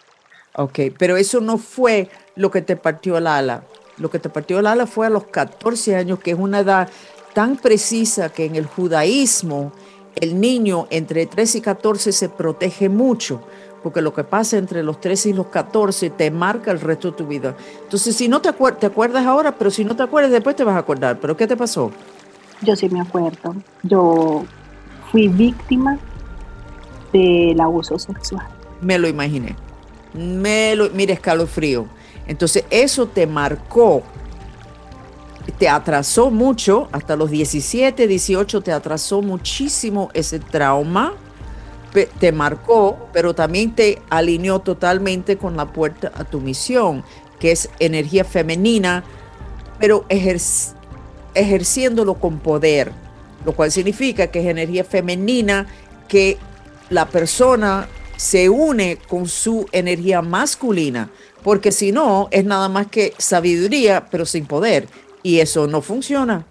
Ok, 0.55 0.79
pero 0.97 1.15
eso 1.15 1.39
no 1.39 1.57
fue 1.57 2.09
lo 2.35 2.51
que 2.51 2.61
te 2.61 2.75
partió 2.75 3.17
el 3.17 3.27
ala. 3.27 3.63
Lo 3.97 4.09
que 4.09 4.19
te 4.19 4.29
partió 4.29 4.59
el 4.59 4.67
ala 4.67 4.85
fue 4.85 5.07
a 5.07 5.09
los 5.09 5.25
14 5.25 5.95
años, 5.95 6.19
que 6.19 6.31
es 6.31 6.37
una 6.37 6.59
edad 6.59 6.89
tan 7.33 7.55
precisa 7.55 8.29
que 8.29 8.45
en 8.45 8.55
el 8.55 8.65
judaísmo 8.65 9.71
el 10.15 10.39
niño 10.39 10.87
entre 10.89 11.25
13 11.25 11.59
y 11.59 11.61
14 11.61 12.11
se 12.11 12.29
protege 12.29 12.89
mucho 12.89 13.41
porque 13.83 14.01
lo 14.01 14.13
que 14.13 14.23
pasa 14.23 14.57
entre 14.57 14.83
los 14.83 14.99
13 14.99 15.29
y 15.29 15.33
los 15.33 15.47
14 15.47 16.09
te 16.11 16.31
marca 16.31 16.71
el 16.71 16.79
resto 16.79 17.11
de 17.11 17.17
tu 17.17 17.27
vida. 17.27 17.55
Entonces, 17.83 18.15
si 18.15 18.27
no 18.27 18.41
te, 18.41 18.51
te 18.51 18.85
acuerdas 18.85 19.25
ahora, 19.25 19.55
pero 19.55 19.71
si 19.71 19.85
no 19.85 19.95
te 19.95 20.03
acuerdas, 20.03 20.31
después 20.31 20.55
te 20.55 20.63
vas 20.63 20.75
a 20.75 20.79
acordar. 20.79 21.19
¿Pero 21.19 21.37
qué 21.37 21.47
te 21.47 21.55
pasó? 21.55 21.91
Yo 22.61 22.75
sí 22.75 22.89
me 22.89 22.99
acuerdo. 22.99 23.55
Yo 23.83 24.43
fui 25.11 25.27
víctima 25.27 25.97
del 27.13 27.59
abuso 27.59 27.97
sexual. 27.97 28.45
Me 28.81 28.97
lo 28.97 29.07
imaginé. 29.07 29.55
Me 30.13 30.75
lo, 30.75 30.89
mira, 30.89 31.13
escalofrío. 31.13 31.85
Entonces, 32.27 32.65
eso 32.69 33.07
te 33.07 33.25
marcó, 33.25 34.03
te 35.57 35.67
atrasó 35.67 36.29
mucho, 36.29 36.89
hasta 36.91 37.15
los 37.15 37.31
17, 37.31 38.07
18, 38.07 38.61
te 38.61 38.71
atrasó 38.71 39.21
muchísimo 39.21 40.09
ese 40.13 40.39
trauma 40.39 41.13
te 41.91 42.31
marcó, 42.31 43.09
pero 43.13 43.33
también 43.33 43.73
te 43.73 44.01
alineó 44.09 44.59
totalmente 44.59 45.37
con 45.37 45.57
la 45.57 45.73
puerta 45.73 46.11
a 46.15 46.23
tu 46.23 46.39
misión, 46.39 47.03
que 47.39 47.51
es 47.51 47.69
energía 47.79 48.23
femenina, 48.23 49.03
pero 49.79 50.05
ejerciéndolo 51.33 52.15
con 52.15 52.39
poder, 52.39 52.91
lo 53.45 53.53
cual 53.53 53.71
significa 53.71 54.27
que 54.27 54.41
es 54.41 54.45
energía 54.45 54.83
femenina 54.83 55.67
que 56.07 56.37
la 56.89 57.07
persona 57.07 57.87
se 58.17 58.49
une 58.49 58.97
con 59.07 59.27
su 59.27 59.65
energía 59.71 60.21
masculina, 60.21 61.09
porque 61.43 61.71
si 61.71 61.91
no, 61.91 62.27
es 62.31 62.43
nada 62.43 62.67
más 62.67 62.87
que 62.87 63.13
sabiduría, 63.17 64.07
pero 64.11 64.25
sin 64.25 64.45
poder, 64.45 64.87
y 65.23 65.39
eso 65.39 65.67
no 65.67 65.81
funciona. 65.81 66.45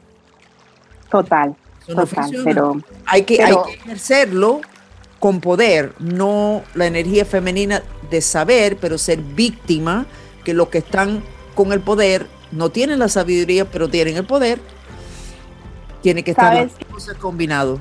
Total, 1.10 1.54
total, 1.86 2.30
pero 2.44 2.76
hay 3.04 3.22
que, 3.22 3.42
hay 3.42 3.54
que 3.66 3.74
ejercerlo 3.74 4.62
con 5.18 5.40
poder, 5.40 5.92
no 5.98 6.62
la 6.74 6.86
energía 6.86 7.24
femenina 7.24 7.82
de 8.10 8.20
saber, 8.20 8.76
pero 8.80 8.98
ser 8.98 9.20
víctima, 9.20 10.06
que 10.44 10.54
los 10.54 10.68
que 10.68 10.78
están 10.78 11.22
con 11.54 11.72
el 11.72 11.80
poder 11.80 12.26
no 12.52 12.70
tienen 12.70 12.98
la 12.98 13.08
sabiduría, 13.08 13.64
pero 13.64 13.88
tienen 13.88 14.16
el 14.16 14.24
poder. 14.24 14.60
Tiene 16.02 16.22
que 16.22 16.30
estar 16.30 16.54
las 16.54 16.72
cosas 16.90 17.16
combinado. 17.16 17.78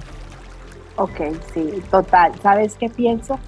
Ok, 0.96 1.22
sí, 1.54 1.82
total. 1.92 2.34
¿Sabes 2.42 2.76
qué 2.76 2.90
pienso? 2.90 3.40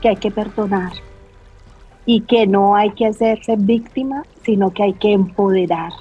Que 0.00 0.08
hay 0.08 0.16
que 0.16 0.30
perdonar 0.30 0.92
y 2.06 2.22
que 2.22 2.46
no 2.46 2.74
hay 2.74 2.90
que 2.92 3.06
hacerse 3.06 3.56
víctima, 3.56 4.24
sino 4.42 4.72
que 4.72 4.82
hay 4.82 4.94
que 4.94 5.12
empoderar. 5.12 5.92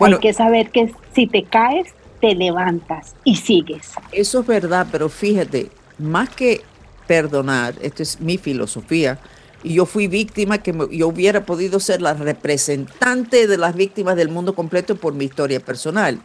hay 0.00 0.18
que 0.18 0.32
saber 0.32 0.70
que 0.70 0.92
si 1.14 1.28
te 1.28 1.44
caes, 1.44 1.94
te 2.20 2.34
levantas 2.34 3.14
y 3.22 3.36
sigues. 3.36 3.92
Eso 4.10 4.40
es 4.40 4.46
verdad, 4.46 4.86
pero 4.90 5.08
fíjate, 5.08 5.70
más 5.98 6.30
que 6.30 6.62
perdonar, 7.06 7.74
esto 7.80 8.02
es 8.02 8.20
mi 8.20 8.38
filosofía, 8.38 9.18
y 9.62 9.74
yo 9.74 9.86
fui 9.86 10.08
víctima 10.08 10.58
que 10.58 10.74
yo 10.90 11.08
hubiera 11.08 11.46
podido 11.46 11.80
ser 11.80 12.02
la 12.02 12.14
representante 12.14 13.46
de 13.46 13.56
las 13.56 13.74
víctimas 13.74 14.16
del 14.16 14.28
mundo 14.28 14.54
completo 14.54 14.96
por 14.96 15.14
mi 15.14 15.24
historia 15.24 15.58
personal. 15.58 16.20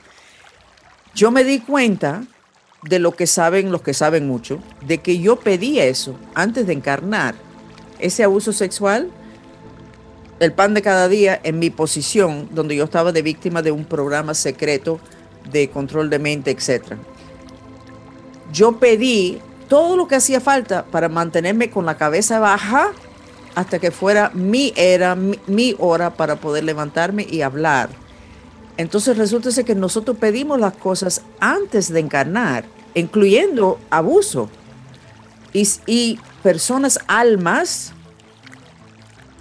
Yo 1.15 1.31
me 1.31 1.43
di 1.43 1.59
cuenta 1.59 2.23
de 2.83 2.99
lo 2.99 3.13
que 3.13 3.27
saben 3.27 3.71
los 3.71 3.81
que 3.81 3.93
saben 3.93 4.27
mucho, 4.27 4.59
de 4.85 4.99
que 4.99 5.19
yo 5.19 5.37
pedí 5.37 5.79
eso 5.79 6.15
antes 6.33 6.67
de 6.67 6.73
encarnar 6.73 7.35
ese 7.99 8.23
abuso 8.23 8.53
sexual, 8.53 9.09
el 10.39 10.53
pan 10.53 10.73
de 10.73 10.81
cada 10.81 11.07
día 11.07 11.39
en 11.43 11.59
mi 11.59 11.69
posición, 11.69 12.47
donde 12.51 12.75
yo 12.75 12.85
estaba 12.85 13.11
de 13.11 13.21
víctima 13.21 13.61
de 13.61 13.71
un 13.71 13.85
programa 13.85 14.33
secreto 14.33 14.99
de 15.51 15.69
control 15.69 16.09
de 16.09 16.19
mente, 16.19 16.51
etc. 16.51 16.93
Yo 18.51 18.79
pedí 18.79 19.39
todo 19.69 19.95
lo 19.95 20.07
que 20.07 20.15
hacía 20.15 20.41
falta 20.41 20.83
para 20.83 21.07
mantenerme 21.07 21.69
con 21.69 21.85
la 21.85 21.95
cabeza 21.95 22.39
baja 22.39 22.91
hasta 23.55 23.79
que 23.79 23.91
fuera 23.91 24.31
mi 24.33 24.73
era, 24.75 25.15
mi, 25.15 25.75
hora 25.77 26.15
para 26.15 26.37
poder 26.37 26.63
levantarme 26.63 27.25
y 27.29 27.43
hablar. 27.43 27.89
Entonces 28.77 29.17
resulta 29.17 29.51
ser 29.51 29.65
que 29.65 29.75
nosotros 29.75 30.17
pedimos 30.17 30.59
las 30.59 30.73
cosas 30.75 31.21
antes 31.39 31.91
de 31.93 31.99
encarnar, 31.99 32.65
incluyendo 32.95 33.79
abuso. 33.89 34.49
Y, 35.53 35.67
y 35.85 36.19
personas 36.41 36.99
almas 37.07 37.93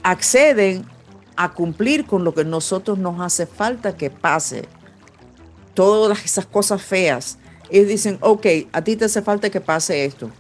acceden 0.02 0.84
a 1.36 1.52
cumplir 1.52 2.06
con 2.06 2.24
lo 2.24 2.34
que 2.34 2.44
nosotros 2.44 2.98
nos 2.98 3.20
hace 3.20 3.46
falta 3.46 3.96
que 3.96 4.10
pase. 4.10 4.68
Todas 5.74 6.24
esas 6.24 6.44
cosas 6.44 6.82
feas 6.82 7.38
y 7.70 7.80
dicen, 7.80 8.18
ok, 8.20 8.46
a 8.72 8.82
ti 8.82 8.96
te 8.96 9.06
hace 9.06 9.22
falta 9.22 9.50
que 9.50 9.60
pase 9.60 10.04
esto. 10.04 10.30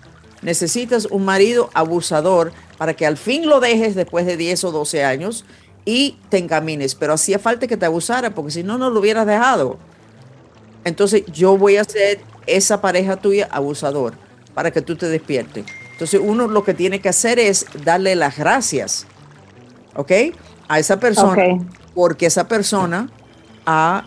Necesitas 0.42 1.06
un 1.06 1.24
marido 1.24 1.68
abusador 1.74 2.52
para 2.76 2.94
que 2.94 3.06
al 3.06 3.16
fin 3.16 3.48
lo 3.48 3.60
dejes 3.60 3.94
después 3.94 4.24
de 4.24 4.36
10 4.36 4.64
o 4.64 4.72
12 4.72 5.04
años 5.04 5.44
y 5.84 6.18
te 6.28 6.38
encamines. 6.38 6.94
Pero 6.94 7.14
hacía 7.14 7.38
falta 7.38 7.66
que 7.66 7.76
te 7.76 7.86
abusara 7.86 8.34
porque 8.34 8.52
si 8.52 8.62
no, 8.62 8.78
no 8.78 8.90
lo 8.90 9.00
hubieras 9.00 9.26
dejado. 9.26 9.78
Entonces 10.84 11.24
yo 11.26 11.58
voy 11.58 11.76
a 11.76 11.84
ser 11.84 12.20
esa 12.46 12.80
pareja 12.80 13.16
tuya 13.16 13.48
abusador 13.50 14.14
para 14.54 14.70
que 14.70 14.80
tú 14.80 14.96
te 14.96 15.08
despiertes. 15.08 15.66
Entonces 15.92 16.20
uno 16.22 16.46
lo 16.46 16.62
que 16.62 16.74
tiene 16.74 17.00
que 17.00 17.08
hacer 17.08 17.38
es 17.38 17.66
darle 17.84 18.14
las 18.14 18.38
gracias, 18.38 19.06
¿ok? 19.96 20.12
A 20.68 20.78
esa 20.78 21.00
persona, 21.00 21.58
porque 21.94 22.26
esa 22.26 22.46
persona 22.46 23.10
ha 23.66 24.04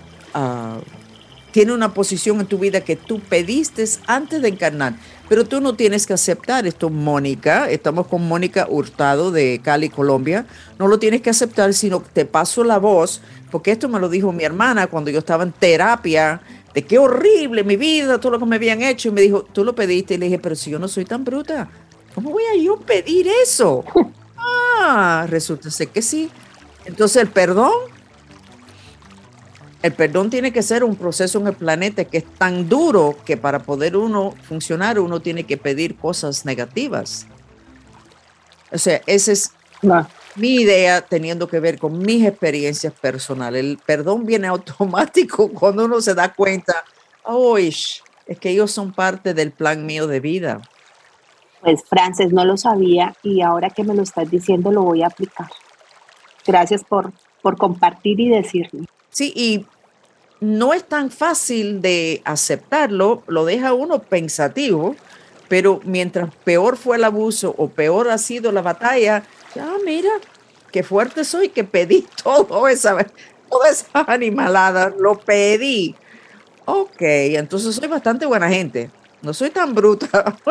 tiene 1.51 1.73
una 1.73 1.93
posición 1.93 2.39
en 2.39 2.45
tu 2.45 2.57
vida 2.57 2.81
que 2.81 2.95
tú 2.95 3.19
pediste 3.19 3.85
antes 4.07 4.41
de 4.41 4.49
encarnar. 4.49 4.95
Pero 5.29 5.45
tú 5.45 5.61
no 5.61 5.75
tienes 5.75 6.05
que 6.05 6.13
aceptar 6.13 6.67
esto, 6.67 6.89
Mónica. 6.89 7.69
Estamos 7.69 8.07
con 8.07 8.27
Mónica 8.27 8.67
Hurtado 8.69 9.31
de 9.31 9.61
Cali, 9.63 9.89
Colombia. 9.89 10.45
No 10.77 10.87
lo 10.87 10.99
tienes 10.99 11.21
que 11.21 11.29
aceptar, 11.29 11.73
sino 11.73 12.03
que 12.03 12.09
te 12.09 12.25
paso 12.25 12.63
la 12.63 12.79
voz, 12.79 13.21
porque 13.49 13.71
esto 13.71 13.87
me 13.87 13.99
lo 13.99 14.09
dijo 14.09 14.31
mi 14.31 14.43
hermana 14.43 14.87
cuando 14.87 15.09
yo 15.09 15.19
estaba 15.19 15.43
en 15.43 15.51
terapia, 15.51 16.41
de 16.73 16.83
qué 16.83 16.97
horrible 16.97 17.63
mi 17.63 17.75
vida, 17.75 18.19
todo 18.19 18.33
lo 18.33 18.39
que 18.39 18.45
me 18.45 18.55
habían 18.55 18.81
hecho. 18.81 19.09
Y 19.09 19.11
me 19.11 19.21
dijo, 19.21 19.43
tú 19.43 19.63
lo 19.63 19.75
pediste. 19.75 20.15
Y 20.15 20.17
le 20.17 20.25
dije, 20.25 20.39
pero 20.39 20.55
si 20.55 20.71
yo 20.71 20.79
no 20.79 20.87
soy 20.87 21.05
tan 21.05 21.23
bruta, 21.23 21.69
¿cómo 22.15 22.31
voy 22.31 22.43
a 22.53 22.61
yo 22.61 22.77
pedir 22.77 23.27
eso? 23.43 23.83
Ah, 24.83 25.27
resulta 25.29 25.69
ser 25.69 25.89
que 25.89 26.01
sí. 26.01 26.31
Entonces 26.85 27.21
el 27.21 27.29
perdón, 27.29 27.71
el 29.81 29.93
perdón 29.93 30.29
tiene 30.29 30.53
que 30.53 30.61
ser 30.61 30.83
un 30.83 30.95
proceso 30.95 31.39
en 31.39 31.47
el 31.47 31.53
planeta 31.53 32.05
que 32.05 32.19
es 32.19 32.25
tan 32.25 32.69
duro 32.69 33.15
que 33.25 33.35
para 33.35 33.59
poder 33.59 33.97
uno 33.97 34.35
funcionar 34.43 34.99
uno 34.99 35.21
tiene 35.21 35.43
que 35.43 35.57
pedir 35.57 35.95
cosas 35.95 36.45
negativas. 36.45 37.25
O 38.71 38.77
sea, 38.77 39.01
esa 39.07 39.31
es 39.31 39.51
mi 40.35 40.55
idea 40.61 41.01
teniendo 41.01 41.47
que 41.47 41.59
ver 41.59 41.79
con 41.79 41.97
mis 41.97 42.25
experiencias 42.25 42.93
personales. 42.93 43.63
El 43.63 43.79
perdón 43.83 44.25
viene 44.25 44.47
automático 44.47 45.49
cuando 45.53 45.85
uno 45.85 45.99
se 45.99 46.13
da 46.13 46.31
cuenta, 46.33 46.83
oh, 47.23 47.57
es 47.57 48.03
que 48.39 48.51
ellos 48.51 48.71
son 48.71 48.93
parte 48.93 49.33
del 49.33 49.51
plan 49.51 49.85
mío 49.85 50.05
de 50.05 50.19
vida. 50.19 50.61
Pues 51.59 51.83
Frances 51.87 52.31
no 52.31 52.45
lo 52.45 52.57
sabía 52.57 53.15
y 53.23 53.41
ahora 53.41 53.69
que 53.69 53.83
me 53.83 53.93
lo 53.93 54.03
estás 54.03 54.29
diciendo 54.29 54.71
lo 54.71 54.83
voy 54.83 55.01
a 55.01 55.07
aplicar. 55.07 55.49
Gracias 56.45 56.83
por, 56.83 57.11
por 57.41 57.57
compartir 57.57 58.19
y 58.19 58.29
decirme. 58.29 58.87
Sí, 59.11 59.33
y 59.35 59.65
no 60.39 60.73
es 60.73 60.85
tan 60.85 61.11
fácil 61.11 61.81
de 61.81 62.21
aceptarlo, 62.25 63.23
lo 63.27 63.45
deja 63.45 63.73
uno 63.73 63.99
pensativo, 63.99 64.95
pero 65.49 65.81
mientras 65.83 66.33
peor 66.43 66.77
fue 66.77 66.95
el 66.95 67.03
abuso 67.03 67.53
o 67.57 67.69
peor 67.69 68.09
ha 68.09 68.17
sido 68.17 68.51
la 68.51 68.61
batalla, 68.61 69.23
ya 69.53 69.69
mira, 69.85 70.09
qué 70.71 70.81
fuerte 70.81 71.25
soy 71.25 71.49
que 71.49 71.63
pedí 71.63 72.07
todo 72.23 72.67
esa, 72.67 73.05
todas 73.49 73.81
esas 73.81 74.09
animaladas, 74.09 74.93
lo 74.97 75.19
pedí. 75.19 75.95
Ok, 76.65 77.01
entonces 77.01 77.75
soy 77.75 77.87
bastante 77.87 78.25
buena 78.25 78.49
gente, 78.49 78.89
no 79.21 79.33
soy 79.33 79.51
tan 79.51 79.73
bruta. 79.75 80.35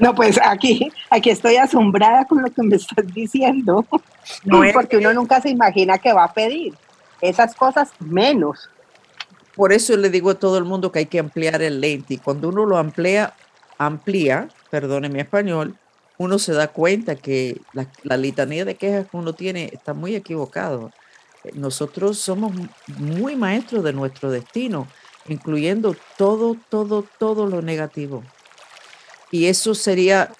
No, 0.00 0.14
pues 0.14 0.38
aquí, 0.40 0.92
aquí 1.10 1.30
estoy 1.30 1.56
asombrada 1.56 2.24
con 2.24 2.40
lo 2.40 2.48
que 2.52 2.62
me 2.62 2.76
estás 2.76 3.04
diciendo, 3.12 3.84
no 4.44 4.62
porque 4.72 4.96
uno 4.96 5.12
nunca 5.12 5.40
se 5.40 5.50
imagina 5.50 5.98
que 5.98 6.12
va 6.12 6.22
a 6.22 6.32
pedir 6.32 6.72
esas 7.20 7.54
cosas 7.54 7.90
menos. 8.00 8.70
Por 9.54 9.72
eso 9.72 9.96
le 9.96 10.10
digo 10.10 10.30
a 10.30 10.38
todo 10.38 10.58
el 10.58 10.64
mundo 10.64 10.92
que 10.92 11.00
hay 11.00 11.06
que 11.06 11.18
ampliar 11.18 11.60
el 11.62 11.80
lente 11.80 12.14
y 12.14 12.18
cuando 12.18 12.48
uno 12.48 12.64
lo 12.64 12.78
amplía, 12.78 13.34
amplía, 13.76 14.48
perdone 14.70 15.08
mi 15.08 15.20
español, 15.20 15.76
uno 16.16 16.38
se 16.38 16.52
da 16.52 16.68
cuenta 16.68 17.16
que 17.16 17.60
la, 17.72 17.88
la, 18.02 18.16
litanía 18.16 18.64
de 18.64 18.76
quejas 18.76 19.08
que 19.08 19.16
uno 19.16 19.32
tiene 19.32 19.70
está 19.72 19.94
muy 19.94 20.14
equivocado. 20.14 20.92
Nosotros 21.54 22.18
somos 22.18 22.52
muy 22.98 23.36
maestros 23.36 23.84
de 23.84 23.92
nuestro 23.92 24.30
destino, 24.30 24.88
incluyendo 25.28 25.96
todo, 26.16 26.56
todo, 26.68 27.04
todo 27.18 27.46
lo 27.46 27.62
negativo. 27.62 28.24
Y 29.30 29.46
eso 29.46 29.74
sería, 29.74 30.32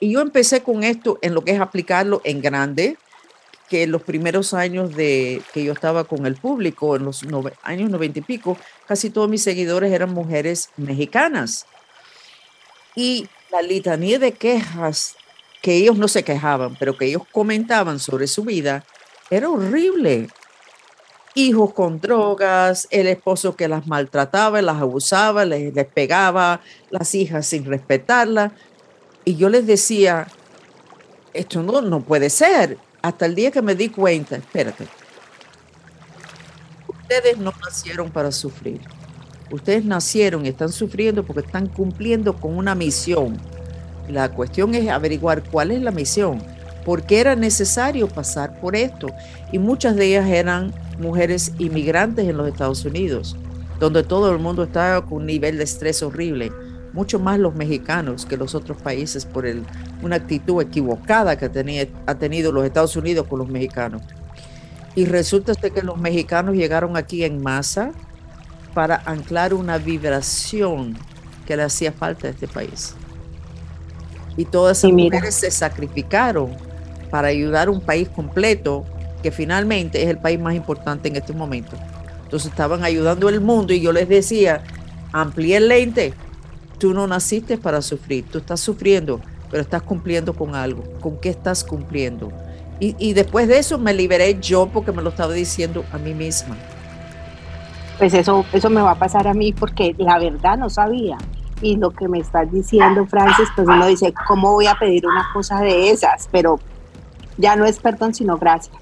y 0.00 0.12
yo 0.12 0.20
empecé 0.20 0.62
con 0.62 0.84
esto 0.84 1.18
en 1.22 1.34
lo 1.34 1.42
que 1.42 1.52
es 1.52 1.60
aplicarlo 1.60 2.20
en 2.24 2.40
grande, 2.40 2.96
que 3.68 3.84
en 3.84 3.92
los 3.92 4.02
primeros 4.02 4.54
años 4.54 4.94
de 4.94 5.42
que 5.52 5.64
yo 5.64 5.72
estaba 5.72 6.04
con 6.04 6.26
el 6.26 6.36
público, 6.36 6.96
en 6.96 7.04
los 7.04 7.22
años 7.62 7.90
noventa 7.90 8.18
y 8.18 8.22
pico, 8.22 8.58
casi 8.86 9.10
todos 9.10 9.28
mis 9.28 9.42
seguidores 9.42 9.92
eran 9.92 10.12
mujeres 10.12 10.70
mexicanas. 10.76 11.66
Y 12.94 13.26
la 13.50 13.62
litanía 13.62 14.18
de 14.18 14.32
quejas 14.32 15.16
que 15.62 15.76
ellos 15.76 15.96
no 15.96 16.08
se 16.08 16.22
quejaban, 16.22 16.76
pero 16.78 16.96
que 16.96 17.06
ellos 17.06 17.22
comentaban 17.32 17.98
sobre 17.98 18.26
su 18.26 18.44
vida, 18.44 18.84
era 19.30 19.48
horrible. 19.48 20.28
Hijos 21.34 21.72
con 21.72 22.00
drogas, 22.00 22.86
el 22.90 23.06
esposo 23.06 23.56
que 23.56 23.66
las 23.66 23.86
maltrataba, 23.86 24.60
las 24.60 24.80
abusaba, 24.80 25.44
les, 25.44 25.74
les 25.74 25.86
pegaba, 25.86 26.60
las 26.90 27.14
hijas 27.14 27.46
sin 27.46 27.64
respetarla. 27.64 28.52
Y 29.24 29.36
yo 29.36 29.48
les 29.48 29.66
decía, 29.66 30.28
esto 31.32 31.62
no, 31.62 31.80
no 31.80 32.00
puede 32.02 32.28
ser. 32.30 32.78
Hasta 33.04 33.26
el 33.26 33.34
día 33.34 33.50
que 33.50 33.60
me 33.60 33.74
di 33.74 33.90
cuenta, 33.90 34.36
espérate, 34.36 34.86
ustedes 36.88 37.36
no 37.36 37.52
nacieron 37.62 38.10
para 38.10 38.32
sufrir. 38.32 38.80
Ustedes 39.50 39.84
nacieron 39.84 40.46
y 40.46 40.48
están 40.48 40.72
sufriendo 40.72 41.22
porque 41.22 41.42
están 41.42 41.66
cumpliendo 41.66 42.34
con 42.34 42.56
una 42.56 42.74
misión. 42.74 43.36
La 44.08 44.30
cuestión 44.30 44.74
es 44.74 44.88
averiguar 44.88 45.42
cuál 45.42 45.70
es 45.72 45.82
la 45.82 45.90
misión, 45.90 46.42
por 46.86 47.02
qué 47.02 47.20
era 47.20 47.36
necesario 47.36 48.08
pasar 48.08 48.58
por 48.58 48.74
esto. 48.74 49.08
Y 49.52 49.58
muchas 49.58 49.96
de 49.96 50.06
ellas 50.06 50.26
eran 50.26 50.72
mujeres 50.98 51.52
inmigrantes 51.58 52.26
en 52.26 52.38
los 52.38 52.48
Estados 52.48 52.86
Unidos, 52.86 53.36
donde 53.80 54.02
todo 54.02 54.32
el 54.32 54.38
mundo 54.38 54.62
estaba 54.62 55.04
con 55.04 55.18
un 55.18 55.26
nivel 55.26 55.58
de 55.58 55.64
estrés 55.64 56.02
horrible, 56.02 56.50
mucho 56.94 57.18
más 57.18 57.38
los 57.40 57.54
mexicanos 57.56 58.24
que 58.24 58.36
los 58.36 58.54
otros 58.54 58.80
países 58.80 59.26
por 59.26 59.46
el, 59.46 59.64
una 60.00 60.16
actitud 60.16 60.62
equivocada 60.62 61.36
que 61.36 61.48
tenía, 61.48 61.88
ha 62.06 62.14
tenido 62.14 62.52
los 62.52 62.64
Estados 62.64 62.94
Unidos 62.94 63.26
con 63.26 63.40
los 63.40 63.48
mexicanos. 63.48 64.00
Y 64.94 65.04
resulta 65.06 65.54
que 65.54 65.82
los 65.82 65.98
mexicanos 65.98 66.54
llegaron 66.54 66.96
aquí 66.96 67.24
en 67.24 67.42
masa 67.42 67.90
para 68.74 69.02
anclar 69.06 69.52
una 69.52 69.76
vibración 69.76 70.96
que 71.46 71.56
le 71.56 71.64
hacía 71.64 71.90
falta 71.90 72.28
a 72.28 72.30
este 72.30 72.46
país. 72.46 72.94
Y 74.36 74.44
todas 74.44 74.78
esas 74.78 74.92
mujeres 74.92 75.34
se 75.34 75.50
sacrificaron 75.50 76.56
para 77.10 77.28
ayudar 77.28 77.68
a 77.68 77.70
un 77.72 77.80
país 77.80 78.08
completo 78.08 78.84
que 79.20 79.32
finalmente 79.32 80.00
es 80.00 80.08
el 80.08 80.18
país 80.18 80.38
más 80.38 80.54
importante 80.54 81.08
en 81.08 81.16
este 81.16 81.32
momento. 81.32 81.76
Entonces 82.22 82.50
estaban 82.50 82.84
ayudando 82.84 83.26
al 83.26 83.40
mundo 83.40 83.72
y 83.72 83.80
yo 83.80 83.92
les 83.92 84.08
decía, 84.08 84.62
amplíe 85.12 85.56
el 85.56 85.68
lente, 85.68 86.14
tú 86.78 86.94
no 86.94 87.06
naciste 87.06 87.58
para 87.58 87.82
sufrir, 87.82 88.24
tú 88.30 88.38
estás 88.38 88.60
sufriendo, 88.60 89.20
pero 89.50 89.62
estás 89.62 89.82
cumpliendo 89.82 90.34
con 90.34 90.54
algo. 90.54 90.82
¿Con 91.00 91.18
qué 91.18 91.30
estás 91.30 91.64
cumpliendo? 91.64 92.32
Y, 92.80 92.96
y 92.98 93.12
después 93.12 93.48
de 93.48 93.58
eso 93.58 93.78
me 93.78 93.94
liberé 93.94 94.38
yo 94.40 94.66
porque 94.66 94.92
me 94.92 95.02
lo 95.02 95.10
estaba 95.10 95.32
diciendo 95.32 95.84
a 95.92 95.98
mí 95.98 96.12
misma 96.12 96.56
pues 97.98 98.14
eso, 98.14 98.44
eso 98.52 98.70
me 98.70 98.82
va 98.82 98.92
a 98.92 98.94
pasar 98.96 99.28
a 99.28 99.34
mí 99.34 99.52
porque 99.52 99.94
la 99.98 100.18
verdad 100.18 100.58
no 100.58 100.68
sabía. 100.70 101.18
Y 101.62 101.76
lo 101.76 101.90
que 101.90 102.08
me 102.08 102.18
estás 102.18 102.50
diciendo, 102.50 103.06
Francis, 103.06 103.48
pues 103.54 103.66
uno 103.68 103.86
dice, 103.86 104.12
¿cómo 104.26 104.52
voy 104.52 104.66
a 104.66 104.74
pedir 104.74 105.06
una 105.06 105.26
cosa 105.32 105.60
de 105.60 105.90
esas? 105.90 106.28
Pero 106.30 106.58
ya 107.38 107.56
no 107.56 107.64
es 107.64 107.78
perdón, 107.78 108.14
sino 108.14 108.36
gracias. 108.36 108.76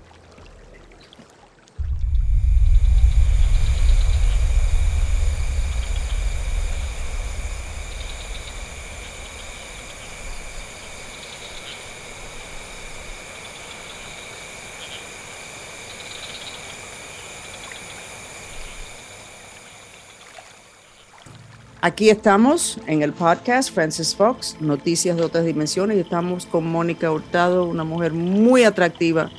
Aquí 21.84 22.10
estamos 22.10 22.78
en 22.86 23.02
el 23.02 23.12
podcast 23.12 23.74
Francis 23.74 24.14
Fox, 24.14 24.56
Noticias 24.60 25.16
de 25.16 25.24
otras 25.24 25.44
dimensiones, 25.44 25.96
y 25.96 26.00
estamos 26.00 26.46
con 26.46 26.64
Mónica 26.64 27.10
Hurtado, 27.10 27.64
una 27.64 27.82
mujer 27.82 28.12
muy 28.12 28.62
atractiva, 28.62 29.32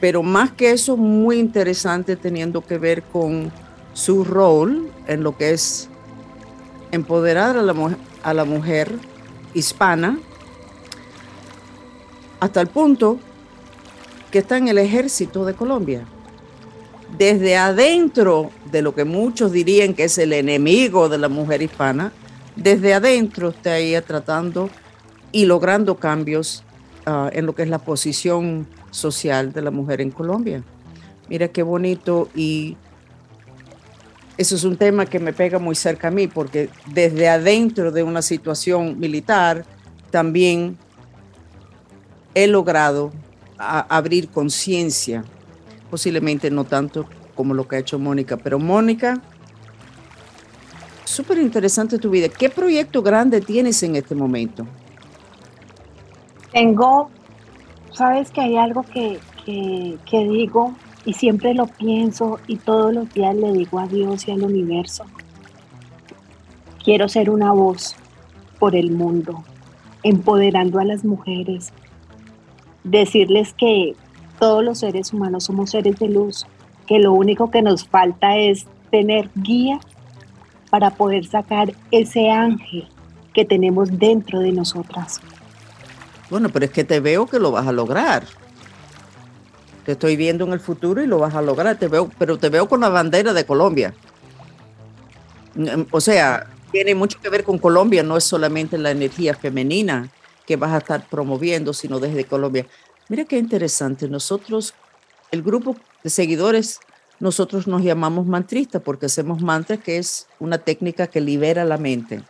pero 0.00 0.22
más 0.22 0.50
que 0.50 0.70
eso, 0.70 0.96
muy 0.96 1.38
interesante 1.38 2.16
teniendo 2.16 2.62
que 2.62 2.78
ver 2.78 3.02
con 3.02 3.52
su 3.92 4.24
rol 4.24 4.90
en 5.06 5.22
lo 5.22 5.36
que 5.36 5.50
es 5.50 5.90
empoderar 6.90 7.58
a 7.58 7.62
la, 7.62 7.74
a 8.22 8.32
la 8.32 8.46
mujer 8.46 8.90
hispana, 9.52 10.18
hasta 12.40 12.62
el 12.62 12.68
punto 12.68 13.18
que 14.30 14.38
está 14.38 14.56
en 14.56 14.68
el 14.68 14.78
ejército 14.78 15.44
de 15.44 15.52
Colombia 15.52 16.06
desde 17.18 17.56
adentro 17.56 18.50
de 18.70 18.82
lo 18.82 18.94
que 18.94 19.04
muchos 19.04 19.52
dirían 19.52 19.94
que 19.94 20.04
es 20.04 20.18
el 20.18 20.32
enemigo 20.32 21.08
de 21.08 21.18
la 21.18 21.28
mujer 21.28 21.62
hispana, 21.62 22.12
desde 22.56 22.94
adentro 22.94 23.50
está 23.50 23.78
ella 23.78 24.02
tratando 24.02 24.70
y 25.32 25.46
logrando 25.46 25.96
cambios 25.96 26.64
ah, 27.06 27.30
en 27.32 27.46
lo 27.46 27.54
que 27.54 27.62
es 27.62 27.68
la 27.68 27.78
posición 27.78 28.66
social 28.90 29.52
de 29.52 29.62
la 29.62 29.70
mujer 29.70 30.00
en 30.00 30.10
Colombia. 30.10 30.62
Mira 31.28 31.48
qué 31.48 31.62
bonito 31.62 32.28
y 32.34 32.76
eso 34.36 34.56
es 34.56 34.64
un 34.64 34.76
tema 34.76 35.06
que 35.06 35.20
me 35.20 35.32
pega 35.32 35.58
muy 35.58 35.74
cerca 35.74 36.08
a 36.08 36.10
mí 36.10 36.26
porque 36.26 36.68
desde 36.92 37.28
adentro 37.28 37.92
de 37.92 38.02
una 38.02 38.22
situación 38.22 38.98
militar 38.98 39.64
también 40.10 40.76
he 42.34 42.46
logrado 42.48 43.12
abrir 43.56 44.28
conciencia 44.28 45.24
posiblemente 45.94 46.50
no 46.50 46.64
tanto 46.64 47.06
como 47.36 47.54
lo 47.54 47.68
que 47.68 47.76
ha 47.76 47.78
hecho 47.78 48.00
Mónica, 48.00 48.36
pero 48.36 48.58
Mónica, 48.58 49.22
súper 51.04 51.38
interesante 51.38 52.00
tu 52.00 52.10
vida. 52.10 52.28
¿Qué 52.28 52.50
proyecto 52.50 53.00
grande 53.00 53.40
tienes 53.40 53.80
en 53.84 53.94
este 53.94 54.16
momento? 54.16 54.66
Tengo, 56.52 57.10
sabes 57.92 58.32
que 58.32 58.40
hay 58.40 58.56
algo 58.56 58.82
que, 58.82 59.20
que 59.46 60.28
digo 60.28 60.74
y 61.04 61.12
siempre 61.12 61.54
lo 61.54 61.68
pienso 61.68 62.40
y 62.48 62.56
todos 62.56 62.92
los 62.92 63.14
días 63.14 63.36
le 63.36 63.52
digo 63.52 63.78
a 63.78 63.86
Dios 63.86 64.26
y 64.26 64.32
al 64.32 64.42
universo. 64.42 65.04
Quiero 66.82 67.08
ser 67.08 67.30
una 67.30 67.52
voz 67.52 67.94
por 68.58 68.74
el 68.74 68.90
mundo, 68.90 69.44
empoderando 70.02 70.80
a 70.80 70.84
las 70.84 71.04
mujeres, 71.04 71.72
decirles 72.82 73.54
que 73.54 73.94
todos 74.38 74.64
los 74.64 74.78
seres 74.78 75.12
humanos 75.12 75.44
somos 75.44 75.70
seres 75.70 75.98
de 75.98 76.08
luz, 76.08 76.46
que 76.86 76.98
lo 76.98 77.12
único 77.12 77.50
que 77.50 77.62
nos 77.62 77.86
falta 77.86 78.36
es 78.36 78.66
tener 78.90 79.30
guía 79.34 79.80
para 80.70 80.90
poder 80.90 81.26
sacar 81.26 81.72
ese 81.90 82.30
ángel 82.30 82.88
que 83.32 83.44
tenemos 83.44 83.98
dentro 83.98 84.40
de 84.40 84.52
nosotras. 84.52 85.20
Bueno, 86.30 86.48
pero 86.48 86.64
es 86.64 86.70
que 86.70 86.84
te 86.84 87.00
veo 87.00 87.26
que 87.26 87.38
lo 87.38 87.50
vas 87.50 87.66
a 87.66 87.72
lograr. 87.72 88.24
Te 89.84 89.92
estoy 89.92 90.16
viendo 90.16 90.44
en 90.44 90.52
el 90.52 90.60
futuro 90.60 91.02
y 91.02 91.06
lo 91.06 91.18
vas 91.18 91.34
a 91.34 91.42
lograr, 91.42 91.76
te 91.76 91.88
veo, 91.88 92.10
pero 92.18 92.38
te 92.38 92.48
veo 92.48 92.68
con 92.68 92.80
la 92.80 92.88
bandera 92.88 93.32
de 93.32 93.44
Colombia. 93.44 93.94
O 95.90 96.00
sea, 96.00 96.46
tiene 96.72 96.94
mucho 96.94 97.20
que 97.20 97.28
ver 97.28 97.44
con 97.44 97.58
Colombia, 97.58 98.02
no 98.02 98.16
es 98.16 98.24
solamente 98.24 98.78
la 98.78 98.90
energía 98.90 99.34
femenina 99.34 100.08
que 100.46 100.56
vas 100.56 100.72
a 100.72 100.78
estar 100.78 101.06
promoviendo, 101.08 101.72
sino 101.72 102.00
desde 102.00 102.24
Colombia. 102.24 102.66
Mira 103.08 103.24
qué 103.24 103.38
interesante, 103.38 104.08
nosotros, 104.08 104.74
el 105.30 105.42
grupo 105.42 105.76
de 106.02 106.10
seguidores, 106.10 106.80
nosotros 107.20 107.66
nos 107.66 107.82
llamamos 107.82 108.26
mantristas 108.26 108.82
porque 108.82 109.06
hacemos 109.06 109.42
mantras, 109.42 109.80
que 109.80 109.98
es 109.98 110.26
una 110.38 110.58
técnica 110.58 111.06
que 111.06 111.20
libera 111.20 111.64
la 111.64 111.76
mente. 111.78 112.22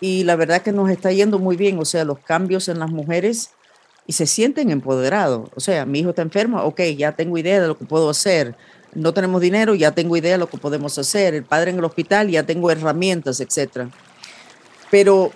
Y 0.00 0.24
la 0.24 0.36
verdad 0.36 0.62
que 0.62 0.72
nos 0.72 0.90
está 0.90 1.12
yendo 1.12 1.38
muy 1.38 1.56
bien, 1.56 1.78
o 1.78 1.84
sea, 1.84 2.04
los 2.04 2.18
cambios 2.18 2.68
en 2.68 2.78
las 2.78 2.90
mujeres 2.90 3.50
y 4.06 4.14
se 4.14 4.26
sienten 4.26 4.70
empoderados. 4.70 5.50
O 5.54 5.60
sea, 5.60 5.86
mi 5.86 6.00
hijo 6.00 6.10
está 6.10 6.22
enfermo, 6.22 6.62
ok, 6.62 6.80
ya 6.96 7.12
tengo 7.12 7.38
idea 7.38 7.60
de 7.60 7.68
lo 7.68 7.78
que 7.78 7.84
puedo 7.84 8.10
hacer 8.10 8.56
no 8.94 9.14
tenemos 9.14 9.40
dinero, 9.40 9.74
ya 9.74 9.92
tengo 9.92 10.16
idea 10.16 10.32
de 10.32 10.38
lo 10.38 10.48
que 10.48 10.58
podemos 10.58 10.98
hacer, 10.98 11.34
el 11.34 11.44
padre 11.44 11.70
en 11.70 11.78
el 11.78 11.84
hospital, 11.84 12.28
ya 12.28 12.42
tengo 12.42 12.70
herramientas, 12.70 13.40
etc. 13.40 13.88
Pero 14.90 15.30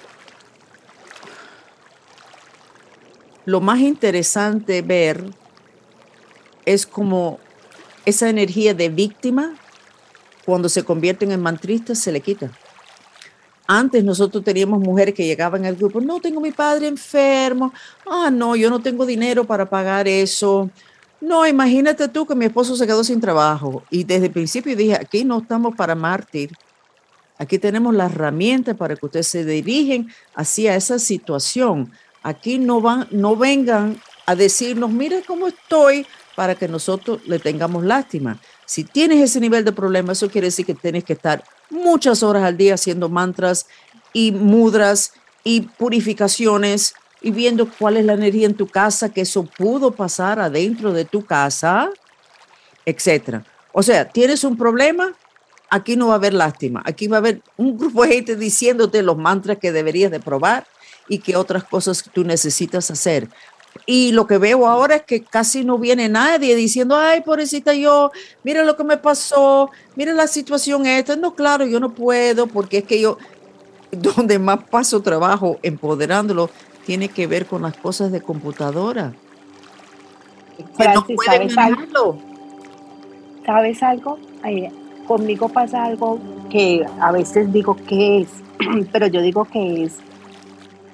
lo 3.44 3.60
más 3.60 3.80
interesante 3.80 4.82
ver 4.82 5.24
es 6.64 6.86
como 6.86 7.38
esa 8.04 8.28
energía 8.28 8.74
de 8.74 8.88
víctima, 8.88 9.54
cuando 10.44 10.68
se 10.68 10.82
convierten 10.82 11.32
en 11.32 11.40
mantristas, 11.40 11.98
se 11.98 12.12
le 12.12 12.20
quita. 12.20 12.50
Antes 13.66 14.04
nosotros 14.04 14.44
teníamos 14.44 14.80
mujeres 14.80 15.14
que 15.14 15.24
llegaban 15.24 15.64
al 15.64 15.76
grupo, 15.76 16.00
no, 16.00 16.20
tengo 16.20 16.40
mi 16.40 16.52
padre 16.52 16.86
enfermo, 16.86 17.72
ah, 18.06 18.30
no, 18.30 18.56
yo 18.56 18.68
no 18.68 18.80
tengo 18.80 19.06
dinero 19.06 19.44
para 19.44 19.68
pagar 19.68 20.06
eso, 20.06 20.70
no, 21.24 21.46
imagínate 21.46 22.06
tú 22.08 22.26
que 22.26 22.34
mi 22.34 22.44
esposo 22.44 22.76
se 22.76 22.86
quedó 22.86 23.02
sin 23.02 23.18
trabajo 23.18 23.82
y 23.88 24.04
desde 24.04 24.26
el 24.26 24.32
principio 24.32 24.76
dije, 24.76 24.94
aquí 24.94 25.24
no 25.24 25.38
estamos 25.38 25.74
para 25.74 25.94
mártir, 25.94 26.50
aquí 27.38 27.58
tenemos 27.58 27.94
la 27.94 28.04
herramienta 28.04 28.74
para 28.74 28.94
que 28.94 29.06
ustedes 29.06 29.28
se 29.28 29.42
dirigen 29.42 30.10
hacia 30.34 30.76
esa 30.76 30.98
situación. 30.98 31.90
Aquí 32.24 32.58
no 32.58 32.80
van, 32.80 33.06
no 33.10 33.36
vengan 33.36 34.00
a 34.24 34.34
decirnos, 34.34 34.90
mire 34.90 35.22
cómo 35.26 35.46
estoy 35.46 36.06
para 36.34 36.54
que 36.54 36.68
nosotros 36.68 37.20
le 37.26 37.38
tengamos 37.38 37.84
lástima. 37.84 38.40
Si 38.64 38.82
tienes 38.82 39.22
ese 39.22 39.40
nivel 39.40 39.62
de 39.62 39.72
problema, 39.72 40.12
eso 40.12 40.30
quiere 40.30 40.46
decir 40.46 40.64
que 40.64 40.74
tienes 40.74 41.04
que 41.04 41.12
estar 41.12 41.44
muchas 41.68 42.22
horas 42.22 42.42
al 42.42 42.56
día 42.56 42.74
haciendo 42.74 43.10
mantras 43.10 43.66
y 44.14 44.32
mudras 44.32 45.12
y 45.44 45.60
purificaciones 45.60 46.94
y 47.20 47.30
viendo 47.30 47.68
cuál 47.78 47.98
es 47.98 48.06
la 48.06 48.14
energía 48.14 48.46
en 48.46 48.54
tu 48.54 48.68
casa, 48.68 49.10
que 49.10 49.20
eso 49.20 49.44
pudo 49.44 49.90
pasar 49.90 50.40
adentro 50.40 50.94
de 50.94 51.04
tu 51.04 51.26
casa, 51.26 51.90
etcétera. 52.86 53.44
O 53.72 53.82
sea, 53.82 54.08
tienes 54.08 54.44
un 54.44 54.56
problema, 54.56 55.12
aquí 55.68 55.94
no 55.94 56.06
va 56.06 56.14
a 56.14 56.16
haber 56.16 56.32
lástima, 56.32 56.82
aquí 56.86 57.06
va 57.06 57.18
a 57.18 57.20
haber 57.20 57.42
un 57.58 57.76
grupo 57.76 58.04
de 58.04 58.14
gente 58.14 58.36
diciéndote 58.36 59.02
los 59.02 59.18
mantras 59.18 59.58
que 59.58 59.72
deberías 59.72 60.10
de 60.10 60.20
probar 60.20 60.66
y 61.08 61.18
que 61.18 61.36
otras 61.36 61.64
cosas 61.64 62.02
que 62.02 62.10
tú 62.10 62.24
necesitas 62.24 62.90
hacer. 62.90 63.28
Y 63.86 64.12
lo 64.12 64.26
que 64.26 64.38
veo 64.38 64.66
ahora 64.66 64.96
es 64.96 65.02
que 65.02 65.22
casi 65.22 65.64
no 65.64 65.78
viene 65.78 66.08
nadie 66.08 66.54
diciendo, 66.54 66.96
ay, 66.96 67.20
pobrecita 67.22 67.74
yo, 67.74 68.12
mira 68.42 68.64
lo 68.64 68.76
que 68.76 68.84
me 68.84 68.96
pasó, 68.96 69.70
mira 69.96 70.12
la 70.12 70.26
situación 70.26 70.86
esta. 70.86 71.16
No, 71.16 71.34
claro, 71.34 71.66
yo 71.66 71.80
no 71.80 71.92
puedo 71.92 72.46
porque 72.46 72.78
es 72.78 72.84
que 72.84 73.00
yo, 73.00 73.18
donde 73.90 74.38
más 74.38 74.64
paso 74.64 75.02
trabajo 75.02 75.58
empoderándolo, 75.62 76.50
tiene 76.86 77.08
que 77.08 77.26
ver 77.26 77.46
con 77.46 77.62
las 77.62 77.76
cosas 77.76 78.12
de 78.12 78.20
computadora. 78.20 79.12
¿sabes 81.24 81.58
algo? 81.58 82.18
¿Sabes 83.44 83.82
algo? 83.82 84.18
conmigo 85.06 85.48
pasa 85.48 85.84
algo 85.84 86.18
que 86.50 86.84
a 87.00 87.12
veces 87.12 87.52
digo 87.52 87.76
que 87.86 88.20
es, 88.22 88.28
pero 88.92 89.06
yo 89.06 89.20
digo 89.20 89.44
que 89.44 89.84
es. 89.84 89.98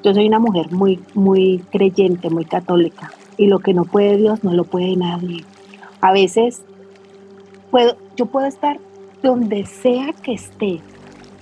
Yo 0.02 0.14
soy 0.14 0.26
una 0.26 0.38
mujer 0.38 0.70
muy, 0.72 1.00
muy 1.14 1.64
creyente, 1.70 2.30
muy 2.30 2.44
católica, 2.44 3.10
y 3.36 3.46
lo 3.46 3.58
que 3.58 3.74
no 3.74 3.84
puede 3.84 4.16
Dios 4.16 4.42
no 4.42 4.54
lo 4.54 4.64
puede 4.64 4.96
nadie. 4.96 5.44
A 6.00 6.12
veces 6.12 6.62
puedo, 7.70 7.96
yo 8.16 8.26
puedo 8.26 8.46
estar 8.46 8.78
donde 9.22 9.66
sea 9.66 10.12
que 10.22 10.32
esté, 10.32 10.80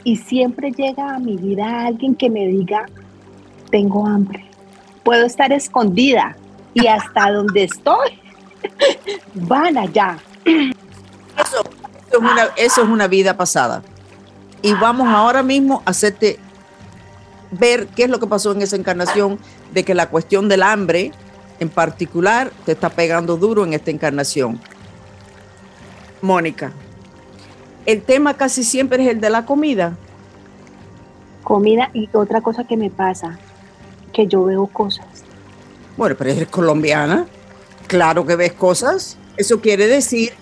y 0.04 0.16
siempre 0.16 0.72
llega 0.72 1.14
a 1.14 1.18
mi 1.18 1.36
vida 1.36 1.86
alguien 1.86 2.14
que 2.14 2.30
me 2.30 2.46
diga, 2.46 2.86
tengo 3.70 4.06
hambre. 4.06 4.44
Puedo 5.04 5.26
estar 5.26 5.52
escondida 5.52 6.36
y 6.74 6.86
hasta 6.86 7.30
donde 7.30 7.64
estoy 7.64 8.18
van 9.34 9.76
allá. 9.76 10.18
Eso, 10.44 11.62
eso, 12.56 12.82
es 12.82 12.88
una, 12.88 13.06
vida 13.06 13.36
pasada. 13.36 13.82
Y 14.62 14.72
vamos 14.74 15.08
ahora 15.08 15.42
mismo 15.42 15.82
a 15.84 15.90
hacerte 15.90 16.38
ver 17.50 17.86
qué 17.88 18.04
es 18.04 18.10
lo 18.10 18.20
que 18.20 18.26
pasó 18.26 18.52
en 18.52 18.62
esa 18.62 18.76
encarnación, 18.76 19.38
de 19.72 19.84
que 19.84 19.94
la 19.94 20.08
cuestión 20.08 20.48
del 20.48 20.62
hambre 20.62 21.12
en 21.60 21.68
particular 21.68 22.52
te 22.64 22.72
está 22.72 22.90
pegando 22.90 23.36
duro 23.36 23.64
en 23.64 23.72
esta 23.72 23.90
encarnación. 23.90 24.60
Mónica, 26.22 26.72
el 27.86 28.02
tema 28.02 28.34
casi 28.34 28.64
siempre 28.64 29.02
es 29.04 29.10
el 29.10 29.20
de 29.20 29.30
la 29.30 29.44
comida. 29.44 29.96
Comida 31.42 31.90
y 31.94 32.08
otra 32.12 32.40
cosa 32.40 32.64
que 32.64 32.76
me 32.76 32.90
pasa, 32.90 33.38
que 34.12 34.26
yo 34.26 34.44
veo 34.44 34.66
cosas. 34.66 35.06
Bueno, 35.96 36.14
pero 36.16 36.30
eres 36.30 36.48
colombiana, 36.48 37.26
claro 37.86 38.26
que 38.26 38.36
ves 38.36 38.52
cosas. 38.52 39.16
Eso 39.36 39.60
quiere 39.60 39.86
decir 39.86 40.32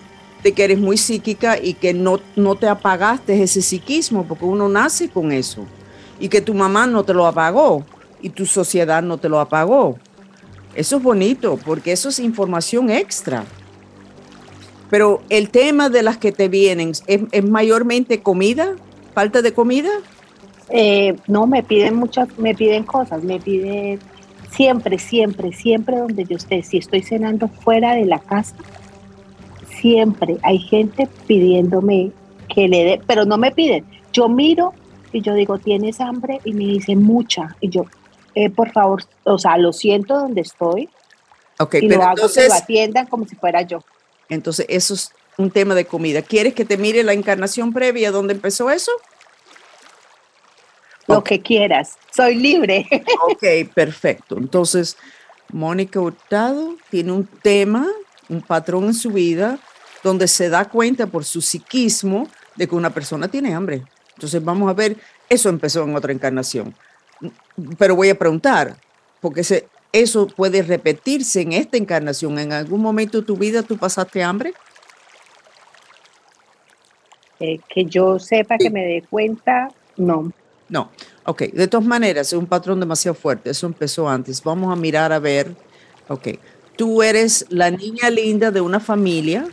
de 0.43 0.51
que 0.51 0.63
eres 0.63 0.79
muy 0.79 0.97
psíquica 0.97 1.57
y 1.57 1.73
que 1.73 1.93
no, 1.93 2.19
no 2.35 2.55
te 2.55 2.67
apagaste 2.67 3.41
ese 3.41 3.61
psiquismo, 3.61 4.23
porque 4.25 4.45
uno 4.45 4.69
nace 4.69 5.09
con 5.09 5.31
eso. 5.31 5.65
Y 6.19 6.29
que 6.29 6.41
tu 6.41 6.53
mamá 6.53 6.87
no 6.87 7.03
te 7.03 7.13
lo 7.13 7.27
apagó 7.27 7.85
y 8.21 8.29
tu 8.29 8.45
sociedad 8.45 9.03
no 9.03 9.17
te 9.17 9.29
lo 9.29 9.39
apagó. 9.39 9.97
Eso 10.75 10.97
es 10.97 11.03
bonito, 11.03 11.59
porque 11.65 11.91
eso 11.91 12.09
es 12.09 12.19
información 12.19 12.89
extra. 12.89 13.45
Pero 14.89 15.21
el 15.29 15.49
tema 15.49 15.89
de 15.89 16.03
las 16.03 16.17
que 16.17 16.31
te 16.31 16.47
vienen, 16.47 16.91
¿es, 17.07 17.43
mayormente 17.43 18.21
comida? 18.21 18.75
¿Falta 19.13 19.41
de 19.41 19.53
comida? 19.53 19.89
Eh, 20.69 21.15
no, 21.27 21.47
me 21.47 21.63
piden 21.63 21.95
muchas, 21.95 22.27
me 22.37 22.53
piden 22.53 22.83
cosas, 22.83 23.23
me 23.23 23.39
piden 23.39 23.99
siempre, 24.51 24.99
siempre, 24.99 25.51
siempre 25.51 25.97
donde 25.97 26.25
yo 26.25 26.37
esté. 26.37 26.63
Si 26.63 26.77
estoy 26.77 27.01
cenando 27.01 27.47
fuera 27.47 27.95
de 27.95 28.05
la 28.05 28.19
casa, 28.19 28.55
siempre 29.81 30.37
hay 30.43 30.59
gente 30.59 31.07
pidiéndome 31.25 32.11
que 32.53 32.67
le 32.67 32.83
dé, 32.83 33.01
pero 33.05 33.25
no 33.25 33.37
me 33.37 33.51
piden. 33.51 33.85
Yo 34.13 34.29
miro 34.29 34.73
y 35.11 35.21
yo 35.21 35.33
digo, 35.33 35.57
¿tienes 35.57 35.99
hambre? 35.99 36.39
Y 36.43 36.53
me 36.53 36.65
dicen 36.65 37.03
mucha. 37.03 37.55
Y 37.59 37.69
yo, 37.69 37.85
eh, 38.35 38.49
por 38.49 38.71
favor, 38.71 39.03
o 39.23 39.37
sea, 39.37 39.57
lo 39.57 39.73
siento 39.73 40.15
donde 40.15 40.41
estoy. 40.41 40.89
Ok, 41.59 41.75
y 41.75 41.87
pero 41.87 42.03
lo 42.03 42.09
entonces, 42.09 42.49
lo 42.49 42.55
atiendan 42.55 43.07
como 43.07 43.25
si 43.25 43.35
fuera 43.35 43.61
yo. 43.61 43.83
Entonces, 44.29 44.65
eso 44.69 44.93
es 44.93 45.11
un 45.37 45.51
tema 45.51 45.75
de 45.75 45.85
comida. 45.85 46.21
¿Quieres 46.21 46.53
que 46.53 46.65
te 46.65 46.77
mire 46.77 47.03
la 47.03 47.13
encarnación 47.13 47.73
previa 47.73 48.11
donde 48.11 48.33
empezó 48.33 48.69
eso? 48.69 48.91
lo 51.07 51.23
que 51.23 51.41
quieras, 51.41 51.97
soy 52.15 52.35
libre. 52.35 52.87
Ok, 53.29 53.73
perfecto. 53.73 54.37
Entonces, 54.37 54.97
Mónica 55.51 55.99
Hurtado 55.99 56.75
tiene 56.89 57.11
un 57.13 57.25
tema, 57.25 57.87
un 58.29 58.41
patrón 58.41 58.85
en 58.85 58.93
su 58.93 59.11
vida 59.11 59.59
donde 60.03 60.27
se 60.27 60.49
da 60.49 60.65
cuenta 60.65 61.07
por 61.07 61.25
su 61.25 61.41
psiquismo 61.41 62.27
de 62.55 62.67
que 62.67 62.75
una 62.75 62.89
persona 62.89 63.27
tiene 63.27 63.53
hambre. 63.53 63.83
Entonces, 64.17 64.43
vamos 64.43 64.67
a 64.67 64.73
ver, 64.73 64.97
eso 65.29 65.47
empezó 65.47 65.83
en 65.83 65.95
otra 65.95 66.11
encarnación. 66.11 66.73
Pero 67.77 67.95
voy 67.95 68.09
a 68.09 68.17
preguntar, 68.17 68.75
porque 69.21 69.43
eso 69.91 70.27
puede 70.27 70.63
repetirse 70.63 71.41
en 71.41 71.53
esta 71.53 71.77
encarnación. 71.77 72.39
¿En 72.39 72.51
algún 72.51 72.81
momento 72.81 73.19
de 73.19 73.27
tu 73.27 73.37
vida 73.37 73.61
tú 73.61 73.77
pasaste 73.77 74.23
hambre? 74.23 74.53
Eh, 77.39 77.59
que 77.69 77.85
yo 77.85 78.17
sepa, 78.17 78.57
que 78.57 78.71
me 78.71 78.85
dé 78.85 79.03
cuenta, 79.07 79.67
no. 79.97 80.31
No, 80.67 80.89
ok. 81.25 81.43
De 81.53 81.67
todas 81.67 81.85
maneras, 81.85 82.27
es 82.27 82.33
un 82.33 82.47
patrón 82.47 82.79
demasiado 82.79 83.13
fuerte. 83.13 83.51
Eso 83.51 83.67
empezó 83.67 84.09
antes. 84.09 84.43
Vamos 84.43 84.73
a 84.73 84.75
mirar 84.75 85.13
a 85.13 85.19
ver. 85.19 85.55
Ok. 86.07 86.29
Tú 86.75 87.03
eres 87.03 87.45
la 87.49 87.69
niña 87.69 88.09
linda 88.09 88.49
de 88.49 88.61
una 88.61 88.79
familia 88.79 89.47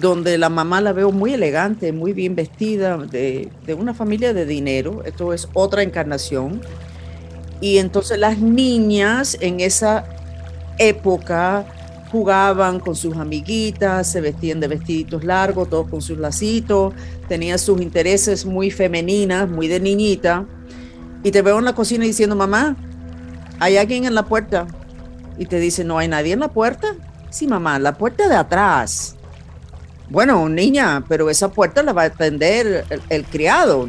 donde 0.00 0.38
la 0.38 0.48
mamá 0.48 0.80
la 0.80 0.92
veo 0.92 1.12
muy 1.12 1.34
elegante, 1.34 1.92
muy 1.92 2.12
bien 2.12 2.34
vestida, 2.34 2.96
de, 2.96 3.50
de 3.66 3.74
una 3.74 3.94
familia 3.94 4.32
de 4.32 4.46
dinero. 4.46 5.02
Esto 5.04 5.32
es 5.32 5.48
otra 5.54 5.82
encarnación. 5.82 6.60
Y 7.60 7.78
entonces 7.78 8.18
las 8.18 8.38
niñas 8.38 9.36
en 9.40 9.60
esa 9.60 10.04
época 10.78 11.66
jugaban 12.10 12.80
con 12.80 12.94
sus 12.94 13.16
amiguitas, 13.16 14.10
se 14.10 14.20
vestían 14.20 14.60
de 14.60 14.68
vestiditos 14.68 15.24
largos, 15.24 15.68
todos 15.68 15.88
con 15.90 16.00
sus 16.00 16.18
lacitos, 16.18 16.94
tenían 17.28 17.58
sus 17.58 17.80
intereses 17.80 18.46
muy 18.46 18.70
femeninas, 18.70 19.48
muy 19.48 19.68
de 19.68 19.80
niñita. 19.80 20.46
Y 21.22 21.30
te 21.30 21.42
veo 21.42 21.58
en 21.58 21.64
la 21.64 21.74
cocina 21.74 22.04
diciendo, 22.04 22.36
mamá, 22.36 22.76
hay 23.58 23.76
alguien 23.76 24.04
en 24.04 24.14
la 24.14 24.24
puerta. 24.24 24.66
Y 25.36 25.46
te 25.46 25.60
dice, 25.60 25.84
no 25.84 25.98
hay 25.98 26.08
nadie 26.08 26.32
en 26.32 26.40
la 26.40 26.48
puerta. 26.48 26.94
Sí, 27.30 27.46
mamá, 27.46 27.78
la 27.78 27.98
puerta 27.98 28.28
de 28.28 28.36
atrás. 28.36 29.17
Bueno, 30.10 30.48
niña, 30.48 31.04
pero 31.06 31.28
esa 31.28 31.50
puerta 31.50 31.82
la 31.82 31.92
va 31.92 32.02
a 32.02 32.06
atender 32.06 32.86
el, 33.10 33.24
criado. 33.24 33.88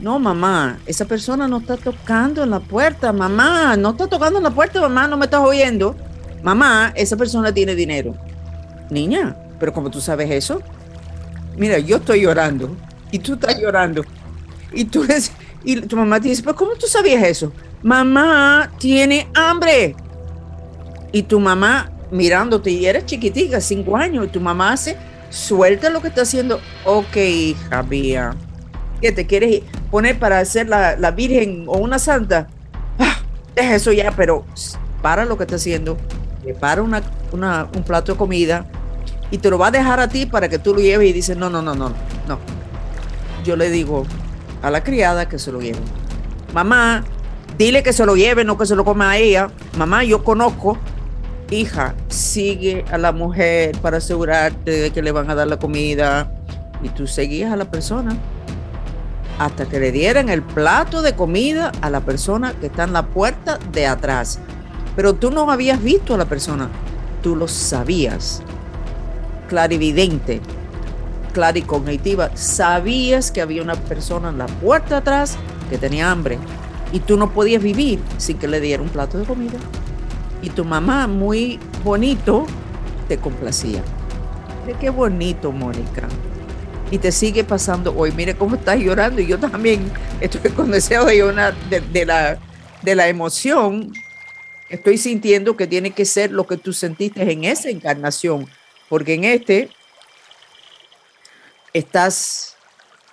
No, 0.00 0.18
mamá, 0.18 0.78
esa 0.86 1.04
persona 1.04 1.48
no 1.48 1.58
está 1.58 1.76
tocando 1.76 2.44
en 2.44 2.50
la 2.50 2.60
puerta. 2.60 3.12
Mamá, 3.12 3.76
no 3.76 3.90
está 3.90 4.06
tocando 4.06 4.38
en 4.38 4.44
la 4.44 4.50
puerta, 4.50 4.80
mamá, 4.80 5.08
no 5.08 5.16
me 5.16 5.24
estás 5.24 5.40
oyendo. 5.40 5.96
Mamá, 6.42 6.92
esa 6.94 7.16
persona 7.16 7.52
tiene 7.52 7.74
dinero. 7.74 8.14
Niña, 8.90 9.36
pero 9.58 9.72
como 9.72 9.90
tú 9.90 10.00
sabes 10.00 10.30
eso, 10.30 10.62
mira, 11.56 11.78
yo 11.78 11.96
estoy 11.96 12.22
llorando 12.22 12.76
y 13.10 13.18
tú 13.18 13.34
estás 13.34 13.60
llorando. 13.60 14.04
Y 14.72 14.84
tú 14.84 15.04
y 15.64 15.80
tu 15.80 15.96
mamá 15.96 16.20
te 16.20 16.28
dice, 16.28 16.42
pero 16.42 16.54
¿cómo 16.54 16.72
tú 16.74 16.86
sabías 16.86 17.22
eso? 17.24 17.52
Mamá 17.82 18.70
tiene 18.78 19.28
hambre. 19.34 19.96
Y 21.10 21.22
tu 21.22 21.40
mamá 21.40 21.90
mirándote 22.10 22.70
y 22.70 22.86
eres 22.86 23.06
chiquitica, 23.06 23.60
cinco 23.60 23.96
años, 23.96 24.26
y 24.26 24.28
tu 24.28 24.40
mamá 24.40 24.72
hace, 24.72 24.96
suelta 25.30 25.90
lo 25.90 26.00
que 26.00 26.08
está 26.08 26.22
haciendo. 26.22 26.60
Ok, 26.84 27.16
hija 27.16 27.82
mía, 27.82 28.34
¿qué 29.00 29.12
te 29.12 29.26
quieres 29.26 29.62
poner 29.90 30.18
para 30.18 30.44
ser 30.44 30.68
la, 30.68 31.10
virgen 31.10 31.64
o 31.66 31.78
una 31.78 31.98
santa? 31.98 32.48
Ah, 32.98 33.18
deja 33.54 33.74
eso 33.74 33.92
ya, 33.92 34.12
pero 34.12 34.44
para 35.02 35.24
lo 35.24 35.36
que 35.36 35.44
está 35.44 35.56
haciendo 35.56 35.96
prepara 36.42 36.82
una, 36.82 37.02
un 37.32 37.82
plato 37.82 38.12
de 38.12 38.18
comida 38.18 38.66
y 39.30 39.38
te 39.38 39.50
lo 39.50 39.58
va 39.58 39.68
a 39.68 39.70
dejar 39.70 40.00
a 40.00 40.08
ti 40.08 40.26
para 40.26 40.48
que 40.48 40.58
tú 40.58 40.74
lo 40.74 40.80
lleves 40.80 41.10
y 41.10 41.12
dices, 41.12 41.36
no, 41.36 41.50
no, 41.50 41.60
no, 41.60 41.74
no, 41.74 41.90
no. 42.26 42.38
Yo 43.44 43.56
le 43.56 43.70
digo 43.70 44.06
a 44.62 44.70
la 44.70 44.82
criada 44.82 45.28
que 45.28 45.38
se 45.38 45.52
lo 45.52 45.60
lleve. 45.60 45.78
Mamá, 46.54 47.04
dile 47.58 47.82
que 47.82 47.92
se 47.92 48.06
lo 48.06 48.16
lleve, 48.16 48.44
no 48.44 48.56
que 48.56 48.66
se 48.66 48.74
lo 48.74 48.84
coma 48.84 49.10
a 49.10 49.18
ella. 49.18 49.48
Mamá, 49.76 50.04
yo 50.04 50.24
conozco. 50.24 50.78
Hija, 51.50 51.94
sigue 52.08 52.84
a 52.90 52.98
la 52.98 53.12
mujer 53.12 53.78
para 53.80 53.98
asegurarte 53.98 54.70
de 54.70 54.90
que 54.90 55.00
le 55.00 55.12
van 55.12 55.30
a 55.30 55.34
dar 55.34 55.46
la 55.46 55.58
comida. 55.58 56.30
Y 56.82 56.90
tú 56.90 57.06
seguías 57.06 57.52
a 57.52 57.56
la 57.56 57.64
persona 57.64 58.16
hasta 59.38 59.66
que 59.66 59.80
le 59.80 59.92
dieran 59.92 60.28
el 60.28 60.42
plato 60.42 61.00
de 61.00 61.14
comida 61.14 61.72
a 61.80 61.90
la 61.90 62.00
persona 62.00 62.52
que 62.60 62.66
está 62.66 62.84
en 62.84 62.92
la 62.92 63.06
puerta 63.06 63.58
de 63.72 63.86
atrás. 63.86 64.38
Pero 64.94 65.14
tú 65.14 65.30
no 65.30 65.50
habías 65.50 65.82
visto 65.82 66.14
a 66.14 66.18
la 66.18 66.26
persona, 66.26 66.68
tú 67.22 67.34
lo 67.34 67.48
sabías. 67.48 68.42
Clarividente, 69.48 70.40
claricognitiva, 71.32 72.30
sabías 72.36 73.30
que 73.30 73.40
había 73.40 73.62
una 73.62 73.76
persona 73.76 74.28
en 74.28 74.38
la 74.38 74.46
puerta 74.46 74.98
atrás 74.98 75.36
que 75.70 75.78
tenía 75.78 76.10
hambre 76.10 76.38
y 76.92 77.00
tú 77.00 77.16
no 77.16 77.32
podías 77.32 77.62
vivir 77.62 78.00
sin 78.18 78.38
que 78.38 78.48
le 78.48 78.60
diera 78.60 78.82
un 78.82 78.88
plato 78.88 79.18
de 79.18 79.24
comida. 79.24 79.58
Y 80.42 80.50
tu 80.50 80.64
mamá, 80.64 81.06
muy 81.06 81.58
bonito, 81.84 82.46
te 83.08 83.18
complacía. 83.18 83.82
qué 84.80 84.90
bonito, 84.90 85.50
Mónica. 85.50 86.08
Y 86.90 86.98
te 86.98 87.12
sigue 87.12 87.44
pasando 87.44 87.94
hoy. 87.96 88.12
Mire 88.12 88.34
cómo 88.34 88.56
estás 88.56 88.78
llorando. 88.78 89.20
Y 89.20 89.26
yo 89.26 89.38
también 89.38 89.90
estoy 90.20 90.50
con 90.52 90.70
deseo 90.70 91.04
de, 91.04 91.24
una, 91.24 91.52
de, 91.70 92.06
la, 92.06 92.38
de 92.82 92.94
la 92.94 93.08
emoción 93.08 93.92
estoy 94.68 94.98
sintiendo 94.98 95.56
que 95.56 95.66
tiene 95.66 95.92
que 95.92 96.04
ser 96.04 96.30
lo 96.30 96.46
que 96.46 96.56
tú 96.56 96.72
sentiste 96.72 97.30
en 97.30 97.44
esa 97.44 97.70
encarnación, 97.70 98.46
porque 98.88 99.14
en 99.14 99.24
este 99.24 99.70
estás 101.72 102.56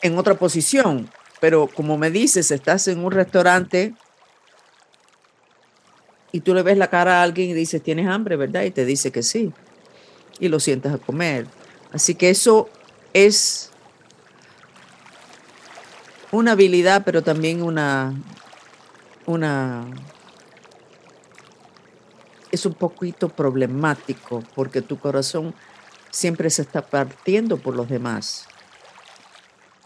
en 0.02 0.18
otra 0.18 0.36
posición, 0.36 1.10
pero 1.40 1.68
como 1.68 1.98
me 1.98 2.12
dices, 2.12 2.52
estás 2.52 2.88
en 2.88 3.04
un 3.04 3.12
restaurante 3.12 3.94
y 6.36 6.42
tú 6.42 6.54
le 6.54 6.64
ves 6.64 6.78
la 6.78 6.90
cara 6.90 7.22
a 7.22 7.24
alguien 7.24 7.50
y 7.50 7.54
dices, 7.54 7.82
tienes 7.82 8.08
hambre, 8.08 8.36
¿verdad? 8.36 8.64
Y 8.64 8.72
te 8.72 8.84
dice 8.84 9.10
que 9.10 9.24
sí, 9.24 9.54
y 10.38 10.50
lo 10.50 10.60
sientas 10.60 10.94
a 10.94 10.98
comer. 10.98 11.48
Así 11.94 12.14
que 12.14 12.30
eso 12.30 12.68
es 13.14 13.72
una 16.34 16.52
habilidad, 16.52 17.04
pero 17.06 17.22
también 17.22 17.64
una, 17.64 18.14
una 19.26 19.86
es 22.52 22.66
un 22.66 22.74
poquito 22.74 23.30
problemático 23.30 24.44
porque 24.56 24.82
tu 24.82 25.00
corazón 25.00 25.56
siempre 26.12 26.50
se 26.50 26.64
está 26.64 26.82
partiendo 26.82 27.56
por 27.56 27.78
los 27.78 27.88
demás. 27.88 28.46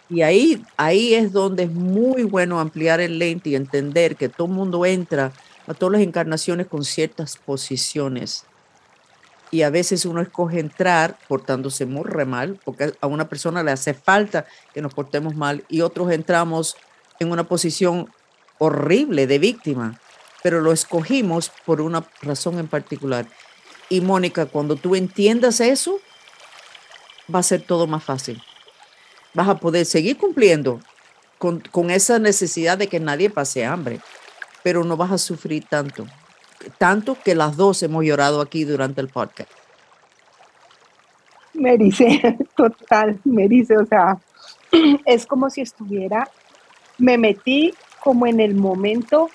Y 0.09 0.23
ahí, 0.23 0.65
ahí 0.77 1.13
es 1.13 1.31
donde 1.31 1.65
es 1.65 1.71
muy 1.71 2.23
bueno 2.23 2.59
ampliar 2.59 3.01
el 3.01 3.19
lente 3.19 3.51
y 3.51 3.55
entender 3.55 4.15
que 4.15 4.29
todo 4.29 4.47
el 4.47 4.53
mundo 4.53 4.83
entra 4.83 5.31
a 5.69 5.73
todas 5.73 5.93
las 5.93 6.01
encarnaciones 6.01 6.67
con 6.67 6.83
ciertas 6.83 7.37
posiciones. 7.37 8.43
Y 9.51 9.61
a 9.61 9.69
veces 9.69 10.05
uno 10.05 10.19
escoge 10.19 10.59
entrar 10.59 11.17
portándose 11.29 11.85
muy 11.85 12.03
mal, 12.25 12.59
porque 12.65 12.93
a 12.99 13.07
una 13.07 13.29
persona 13.29 13.63
le 13.63 13.71
hace 13.71 13.93
falta 13.93 14.45
que 14.73 14.81
nos 14.81 14.93
portemos 14.93 15.33
mal, 15.33 15.63
y 15.69 15.79
otros 15.79 16.11
entramos 16.11 16.75
en 17.21 17.31
una 17.31 17.47
posición 17.47 18.11
horrible 18.57 19.25
de 19.25 19.39
víctima 19.39 19.97
pero 20.41 20.61
lo 20.61 20.71
escogimos 20.71 21.51
por 21.65 21.81
una 21.81 22.05
razón 22.21 22.59
en 22.59 22.67
particular. 22.67 23.27
Y 23.89 24.01
Mónica, 24.01 24.45
cuando 24.45 24.75
tú 24.75 24.95
entiendas 24.95 25.59
eso, 25.59 25.99
va 27.33 27.39
a 27.39 27.43
ser 27.43 27.61
todo 27.61 27.87
más 27.87 28.03
fácil. 28.03 28.41
Vas 29.33 29.47
a 29.47 29.57
poder 29.57 29.85
seguir 29.85 30.17
cumpliendo 30.17 30.79
con, 31.37 31.89
esa 31.89 32.19
necesidad 32.19 32.77
de 32.77 32.87
que 32.87 32.99
nadie 32.99 33.29
pase 33.29 33.65
hambre, 33.65 34.01
pero 34.63 34.83
no 34.83 34.97
vas 34.97 35.11
a 35.11 35.17
sufrir 35.17 35.65
tanto. 35.65 36.05
Tanto 36.77 37.17
que 37.23 37.35
las 37.35 37.55
dos 37.55 37.81
hemos 37.83 38.03
llorado 38.03 38.41
aquí 38.41 38.63
durante 38.63 39.01
el 39.01 39.07
podcast. 39.07 39.49
Me 41.53 41.77
dice, 41.77 42.37
total, 42.55 43.19
me 43.23 43.47
dice, 43.47 43.77
o 43.77 43.85
sea, 43.85 44.17
es 45.05 45.25
como 45.25 45.49
si 45.49 45.61
estuviera, 45.61 46.29
me 46.97 47.17
metí 47.17 47.73
como 48.01 48.27
en 48.27 48.39
el 48.39 48.55
momento 48.55 49.29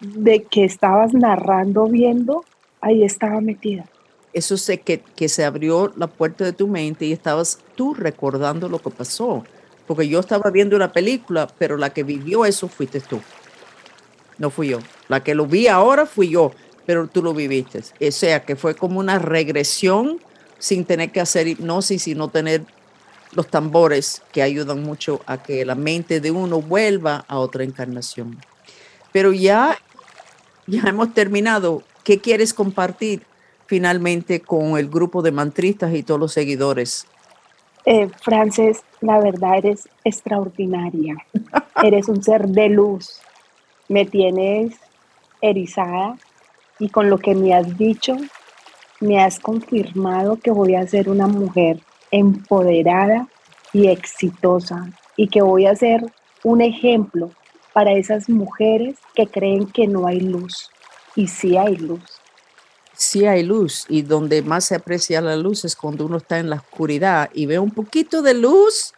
de 0.00 0.44
que 0.44 0.64
estabas 0.64 1.12
narrando, 1.12 1.86
viendo, 1.86 2.44
ahí 2.80 3.04
estaba 3.04 3.40
metida. 3.40 3.84
Eso 4.32 4.56
sé 4.56 4.80
que, 4.80 5.00
que 5.00 5.28
se 5.28 5.44
abrió 5.44 5.92
la 5.96 6.06
puerta 6.06 6.44
de 6.44 6.52
tu 6.52 6.68
mente 6.68 7.06
y 7.06 7.12
estabas 7.12 7.58
tú 7.74 7.94
recordando 7.94 8.68
lo 8.68 8.78
que 8.78 8.90
pasó. 8.90 9.44
Porque 9.86 10.06
yo 10.06 10.20
estaba 10.20 10.50
viendo 10.50 10.76
una 10.76 10.92
película, 10.92 11.48
pero 11.58 11.76
la 11.76 11.90
que 11.90 12.02
vivió 12.02 12.44
eso 12.44 12.68
fuiste 12.68 13.00
tú. 13.00 13.20
No 14.38 14.50
fui 14.50 14.68
yo. 14.68 14.78
La 15.08 15.22
que 15.22 15.34
lo 15.34 15.46
vi 15.46 15.66
ahora 15.68 16.06
fui 16.06 16.30
yo, 16.30 16.52
pero 16.86 17.06
tú 17.06 17.22
lo 17.22 17.34
viviste. 17.34 17.82
O 18.06 18.12
sea, 18.12 18.44
que 18.44 18.56
fue 18.56 18.74
como 18.74 19.00
una 19.00 19.18
regresión 19.18 20.20
sin 20.58 20.84
tener 20.84 21.10
que 21.10 21.20
hacer 21.20 21.46
hipnosis 21.46 22.08
y 22.08 22.14
no 22.14 22.28
tener 22.28 22.62
los 23.32 23.48
tambores 23.48 24.22
que 24.32 24.42
ayudan 24.42 24.82
mucho 24.82 25.20
a 25.26 25.42
que 25.42 25.64
la 25.64 25.74
mente 25.74 26.20
de 26.20 26.30
uno 26.30 26.62
vuelva 26.62 27.24
a 27.28 27.38
otra 27.38 27.64
encarnación. 27.64 28.38
Pero 29.12 29.32
ya 29.32 29.78
ya 30.68 30.82
hemos 30.82 31.14
terminado. 31.14 31.82
¿Qué 32.04 32.20
quieres 32.20 32.54
compartir 32.54 33.22
finalmente 33.66 34.40
con 34.40 34.78
el 34.78 34.88
grupo 34.88 35.22
de 35.22 35.32
mantristas 35.32 35.94
y 35.94 36.02
todos 36.02 36.20
los 36.20 36.32
seguidores? 36.32 37.06
Eh, 37.86 38.08
Frances, 38.22 38.82
la 39.00 39.18
verdad 39.18 39.58
eres 39.58 39.88
extraordinaria. 40.04 41.16
eres 41.82 42.08
un 42.08 42.22
ser 42.22 42.48
de 42.48 42.68
luz. 42.68 43.20
Me 43.88 44.04
tienes 44.04 44.74
erizada 45.40 46.16
y 46.78 46.88
con 46.88 47.10
lo 47.10 47.18
que 47.18 47.34
me 47.34 47.54
has 47.54 47.76
dicho, 47.76 48.16
me 49.00 49.20
has 49.20 49.38
confirmado 49.38 50.36
que 50.36 50.50
voy 50.50 50.74
a 50.74 50.86
ser 50.86 51.08
una 51.08 51.26
mujer 51.26 51.80
empoderada 52.10 53.28
y 53.72 53.88
exitosa 53.88 54.90
y 55.16 55.28
que 55.28 55.42
voy 55.42 55.66
a 55.66 55.76
ser 55.76 56.04
un 56.44 56.60
ejemplo 56.60 57.30
para 57.72 57.92
esas 57.92 58.28
mujeres 58.28 58.96
que 59.14 59.26
creen 59.26 59.66
que 59.66 59.86
no 59.86 60.06
hay 60.06 60.20
luz. 60.20 60.70
Y 61.14 61.28
sí 61.28 61.56
hay 61.56 61.76
luz. 61.76 62.02
Sí 62.92 63.26
hay 63.26 63.44
luz 63.44 63.84
y 63.88 64.02
donde 64.02 64.42
más 64.42 64.64
se 64.64 64.74
aprecia 64.74 65.20
la 65.20 65.36
luz 65.36 65.64
es 65.64 65.76
cuando 65.76 66.06
uno 66.06 66.16
está 66.16 66.38
en 66.40 66.50
la 66.50 66.56
oscuridad 66.56 67.30
y 67.32 67.46
ve 67.46 67.58
un 67.58 67.70
poquito 67.70 68.22
de 68.22 68.34
luz 68.34 68.92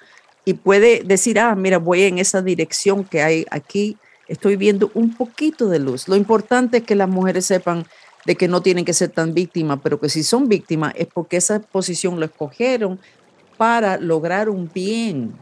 y 0.46 0.55
puede 0.55 1.03
decir, 1.03 1.38
ah, 1.38 1.55
mira, 1.55 1.79
voy 1.79 2.05
en 2.05 2.18
esa 2.18 2.40
dirección 2.40 3.05
que 3.05 3.22
hay 3.22 3.46
aquí, 3.50 3.98
estoy 4.30 4.56
viendo 4.56 4.90
un 4.94 5.14
poquito 5.16 5.68
de 5.68 5.80
luz. 5.80 6.06
Lo 6.08 6.14
importante 6.14 6.78
es 6.78 6.84
que 6.84 6.94
las 6.94 7.08
mujeres 7.08 7.44
sepan 7.46 7.84
de 8.24 8.36
que 8.36 8.48
no 8.48 8.62
tienen 8.62 8.84
que 8.84 8.92
ser 8.92 9.10
tan 9.10 9.34
víctimas, 9.34 9.80
pero 9.82 9.98
que 9.98 10.08
si 10.08 10.22
son 10.22 10.48
víctimas 10.48 10.94
es 10.96 11.08
porque 11.08 11.36
esa 11.36 11.58
posición 11.60 12.20
lo 12.20 12.26
escogieron 12.26 13.00
para 13.56 13.98
lograr 13.98 14.48
un 14.48 14.70
bien, 14.72 15.34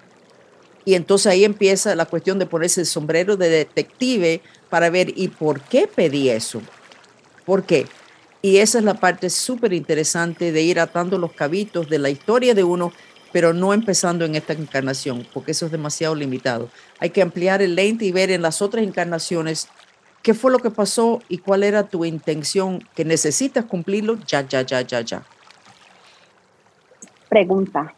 y 0.85 0.95
entonces 0.95 1.27
ahí 1.27 1.45
empieza 1.45 1.95
la 1.95 2.07
cuestión 2.07 2.39
de 2.39 2.47
ponerse 2.47 2.81
el 2.81 2.87
sombrero 2.87 3.37
de 3.37 3.51
detective 3.51 4.41
para 4.71 4.89
ver, 4.89 5.13
¿y 5.15 5.29
por 5.29 5.61
qué 5.61 5.87
pedí 5.87 6.31
eso? 6.31 6.63
¿Por 7.45 7.65
qué? 7.65 7.87
Y 8.41 8.57
esa 8.57 8.79
es 8.79 8.85
la 8.85 8.95
parte 8.95 9.29
súper 9.29 9.75
interesante 9.75 10.51
de 10.51 10.63
ir 10.63 10.81
atando 10.81 11.19
los 11.19 11.33
cabitos 11.33 11.91
de 11.91 11.99
la 11.99 12.09
historia 12.09 12.55
de 12.55 12.65
uno, 12.65 12.93
pero 13.33 13.53
no 13.53 13.75
empezando 13.75 14.25
en 14.25 14.35
esta 14.35 14.53
encarnación, 14.53 15.27
porque 15.33 15.53
eso 15.53 15.67
es 15.67 15.73
demasiado 15.73 16.15
limitado. 16.15 16.69
Hay 16.99 17.11
que 17.11 17.23
ampliar 17.23 17.63
el 17.63 17.75
lente 17.75 18.05
y 18.05 18.13
ver 18.13 18.31
en 18.31 18.43
las 18.43 18.63
otras 18.63 18.85
encarnaciones 18.85 19.69
qué 20.23 20.35
fue 20.35 20.51
lo 20.51 20.59
que 20.59 20.71
pasó 20.71 21.23
y 21.29 21.39
cuál 21.39 21.63
era 21.63 21.85
tu 21.85 22.05
intención, 22.05 22.87
que 22.95 23.05
necesitas 23.05 23.65
cumplirlo 23.65 24.19
ya, 24.27 24.47
ya, 24.47 24.63
ya, 24.63 24.81
ya, 24.83 25.01
ya. 25.01 25.23
Pregunta. 27.29 27.95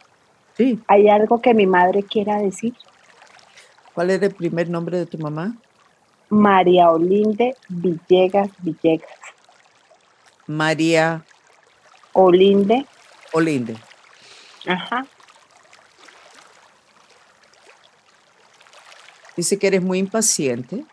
Sí. 0.57 0.79
¿Hay 0.87 1.07
algo 1.07 1.41
que 1.41 1.53
mi 1.53 1.65
madre 1.65 2.03
quiera 2.03 2.37
decir? 2.37 2.73
¿Cuál 3.93 4.11
es 4.11 4.21
el 4.21 4.33
primer 4.33 4.69
nombre 4.69 4.97
de 4.97 5.05
tu 5.05 5.17
mamá? 5.17 5.55
María 6.29 6.91
Olinde 6.91 7.55
Villegas 7.67 8.49
Villegas. 8.59 9.09
María 10.47 11.23
Olinde. 12.13 12.85
Olinde. 13.33 13.75
Ajá. 14.67 15.05
Dice 19.41 19.57
que 19.57 19.65
eres 19.65 19.81
muy 19.81 19.97
impaciente 19.97 20.85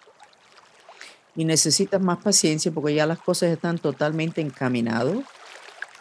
y 1.36 1.44
necesitas 1.44 2.00
más 2.00 2.16
paciencia 2.16 2.72
porque 2.72 2.94
ya 2.94 3.04
las 3.04 3.18
cosas 3.18 3.50
están 3.50 3.76
totalmente 3.76 4.40
encaminadas, 4.40 5.18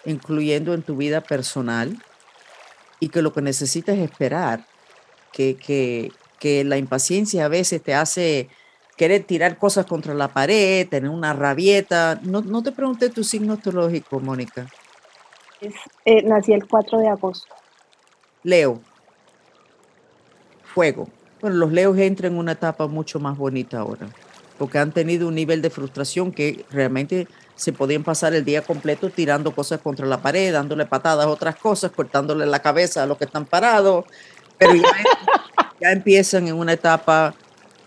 incluyendo 0.06 0.74
en 0.74 0.82
tu 0.82 0.96
vida 0.96 1.20
personal, 1.20 2.02
y 3.02 3.10
que 3.10 3.22
lo 3.22 3.34
que 3.34 3.42
necesitas 3.42 3.98
es 3.98 4.10
esperar, 4.10 4.66
que, 5.34 5.58
que, 5.58 6.14
que 6.40 6.64
la 6.64 6.78
impaciencia 6.78 7.44
a 7.44 7.50
veces 7.50 7.84
te 7.84 7.94
hace 7.94 8.48
querer 8.96 9.26
tirar 9.26 9.58
cosas 9.58 9.86
contra 9.86 10.14
la 10.14 10.30
pared, 10.30 10.88
tener 10.88 11.10
una 11.10 11.34
rabieta. 11.34 12.18
No, 12.24 12.40
no 12.40 12.64
te 12.64 12.72
pregunté 12.72 13.10
tu 13.10 13.26
signo 13.26 13.56
astrológico, 13.56 14.22
Mónica. 14.22 14.68
Eh, 16.06 16.22
nací 16.24 16.54
el 16.54 16.66
4 16.66 17.00
de 17.00 17.10
agosto. 17.10 17.54
Leo. 18.44 18.80
Fuego. 20.64 21.10
Bueno, 21.42 21.58
los 21.58 21.72
leos 21.72 21.98
entran 21.98 22.34
en 22.34 22.40
una 22.40 22.54
etapa 22.54 22.88
mucho 22.88 23.20
más 23.20 23.38
bonita 23.38 23.80
ahora, 23.80 24.08
porque 24.58 24.80
han 24.80 24.92
tenido 24.92 25.28
un 25.28 25.36
nivel 25.36 25.62
de 25.62 25.70
frustración 25.70 26.32
que 26.32 26.66
realmente 26.72 27.28
se 27.56 27.74
podían 27.74 28.04
pasar 28.04 28.34
el 28.34 28.44
día 28.44 28.62
completo 28.62 29.10
tirando 29.10 29.52
cosas 29.54 29.82
contra 29.82 30.06
la 30.06 30.22
pared, 30.22 30.54
dándole 30.54 30.86
patadas 30.86 31.26
a 31.26 31.30
otras 31.30 31.56
cosas, 31.56 31.92
cortándole 31.92 32.46
la 32.46 32.60
cabeza 32.60 33.04
a 33.04 33.06
los 33.06 33.18
que 33.18 33.26
están 33.26 33.46
parados, 33.46 34.06
pero 34.58 34.76
ya, 34.76 34.84
ya 35.82 35.92
empiezan 35.92 36.48
en 36.48 36.56
una 36.56 36.74
etapa 36.74 37.36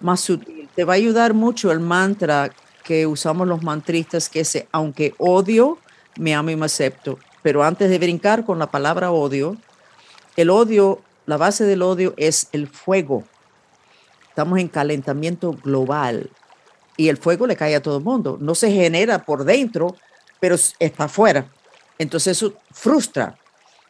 más 0.01 0.21
sutil. 0.21 0.69
Te 0.75 0.85
va 0.85 0.95
a 0.95 0.97
ayudar 0.97 1.35
mucho 1.35 1.73
el 1.73 1.81
mantra 1.81 2.51
que 2.85 3.07
usamos 3.07 3.47
los 3.47 3.63
mantristas, 3.63 4.29
que 4.29 4.41
es, 4.41 4.65
aunque 4.73 5.15
odio, 5.19 5.79
me 6.19 6.35
amo 6.35 6.51
y 6.51 6.57
me 6.57 6.67
acepto. 6.67 7.19
Pero 7.43 7.63
antes 7.63 7.91
de 7.91 7.99
brincar 7.99 8.45
con 8.45 8.59
la 8.59 8.71
palabra 8.71 9.11
odio, 9.13 9.57
el 10.37 10.51
odio, 10.51 11.01
la 11.27 11.37
base 11.37 11.65
del 11.65 11.83
odio 11.83 12.15
es 12.17 12.49
el 12.53 12.69
fuego. 12.69 13.25
Estamos 14.31 14.59
en 14.59 14.69
calentamiento 14.69 15.53
global 15.53 16.31
y 16.97 17.09
el 17.09 17.19
fuego 17.19 17.47
le 17.47 17.57
cae 17.57 17.77
a 17.77 17.83
todo 17.83 17.99
el 17.99 18.05
mundo. 18.05 18.39
No 18.41 18.55
se 18.55 18.73
genera 18.73 19.25
por 19.25 19.45
dentro, 19.45 19.95
pero 20.41 20.57
está 20.79 21.05
afuera. 21.05 21.47
Entonces 21.99 22.39
eso 22.39 22.55
frustra 22.71 23.37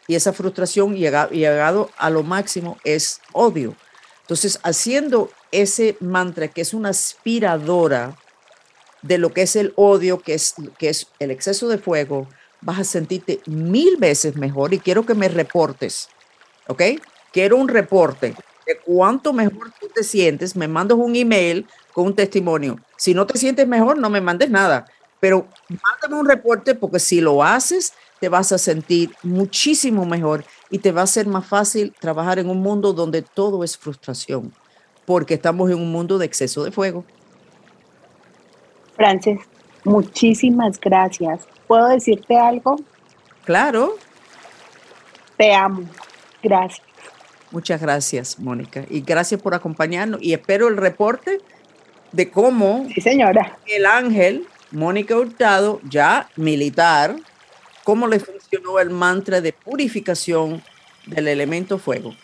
y 0.09 0.17
esa 0.17 0.33
frustración 0.33 0.97
llegado 0.97 1.91
a 1.97 2.11
lo 2.11 2.25
máximo 2.25 2.79
es 2.83 3.21
odio. 3.33 3.77
Entonces, 4.23 4.59
haciendo 4.63 5.31
ese 5.53 5.97
mantra 6.01 6.49
que 6.49 6.61
es 6.61 6.75
una 6.75 6.91
aspiradora 6.91 8.17
de 9.03 9.19
lo 9.19 9.33
que 9.33 9.43
es 9.43 9.57
el 9.57 9.73
odio, 9.77 10.21
que 10.21 10.35
es, 10.35 10.55
que 10.79 10.89
es 10.89 11.09
el 11.19 11.31
exceso 11.31 11.69
de 11.69 11.79
fuego, 11.79 12.29
vas 12.61 12.79
a 12.79 12.85
sentirte 12.85 13.41
mil 13.47 13.97
veces 13.97 14.37
mejor 14.37 14.75
y 14.75 14.79
quiero 14.79 15.05
que 15.05 15.15
me 15.15 15.29
reportes, 15.29 16.09
¿ok? 16.69 16.83
Quiero 17.33 17.57
un 17.57 17.69
reporte 17.69 18.35
de 18.71 18.79
cuánto 18.79 19.33
mejor 19.33 19.73
tú 19.81 19.89
te 19.93 20.05
sientes, 20.05 20.55
me 20.55 20.69
mandas 20.69 20.97
un 20.97 21.17
email 21.17 21.67
con 21.93 22.07
un 22.07 22.15
testimonio. 22.15 22.79
Si 22.97 23.15
no 23.15 23.27
te 23.27 23.37
sientes 23.37 23.67
mejor, 23.67 23.99
no 23.99 24.09
me 24.09 24.21
mandes 24.21 24.49
nada, 24.49 24.87
pero 25.19 25.49
mándame 25.69 26.21
un 26.21 26.29
reporte 26.29 26.77
porque 26.77 27.01
si 27.01 27.21
lo 27.21 27.43
haces, 27.43 27.93
te 28.21 28.29
vas 28.29 28.53
a 28.53 28.59
sentir 28.59 29.13
muchísimo 29.25 30.07
mejor 30.07 30.45
y 30.71 30.79
te 30.79 30.93
va 30.93 31.03
a 31.03 31.07
ser 31.07 31.27
más 31.27 31.47
fácil 31.47 31.93
trabajar 31.99 32.39
en 32.39 32.49
un 32.49 32.61
mundo 32.61 32.93
donde 32.93 33.23
todo 33.23 33.65
es 33.65 33.77
frustración, 33.77 34.53
porque 35.05 35.35
estamos 35.35 35.69
en 35.71 35.79
un 35.79 35.91
mundo 35.91 36.17
de 36.17 36.27
exceso 36.27 36.63
de 36.63 36.71
fuego. 36.71 37.05
Frances, 38.95 39.41
muchísimas 39.83 40.79
gracias. 40.79 41.41
¿Puedo 41.67 41.89
decirte 41.89 42.39
algo? 42.39 42.77
Claro. 43.45 43.97
Te 45.37 45.53
amo. 45.55 45.83
Gracias. 46.43 46.90
Muchas 47.51 47.81
gracias, 47.81 48.39
Mónica. 48.39 48.85
Y 48.89 49.01
gracias 49.01 49.41
por 49.41 49.55
acompañarnos. 49.55 50.23
Y 50.23 50.33
espero 50.33 50.69
el 50.69 50.77
reporte 50.77 51.41
de 52.13 52.31
cómo 52.31 52.87
sí, 52.95 53.01
señora. 53.01 53.59
el 53.67 53.87
ángel, 53.87 54.47
Mónica 54.71 55.17
Hurtado, 55.17 55.81
ya 55.89 56.29
militar, 56.37 57.17
cómo 57.85 58.07
le 58.07 58.21
funcionó 58.21 58.79
el 58.79 58.91
mantra 58.91 59.41
de 59.41 59.53
purificación 59.53 60.63
del 61.07 61.29
elemento 61.29 61.79
fuego 61.79 62.15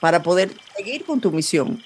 para 0.00 0.22
poder 0.22 0.50
seguir 0.76 1.04
con 1.04 1.20
tu 1.20 1.30
misión. 1.30 1.82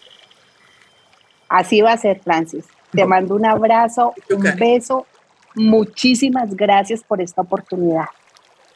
Así 1.49 1.81
va 1.81 1.93
a 1.93 1.97
ser, 1.97 2.21
Francis. 2.21 2.65
Te 2.91 3.05
mando 3.05 3.35
un 3.37 3.47
abrazo, 3.47 4.15
un 4.31 4.43
beso. 4.59 5.07
Muchísimas 5.55 6.55
gracias 6.55 7.03
por 7.03 7.21
esta 7.21 7.43
oportunidad. 7.43 8.07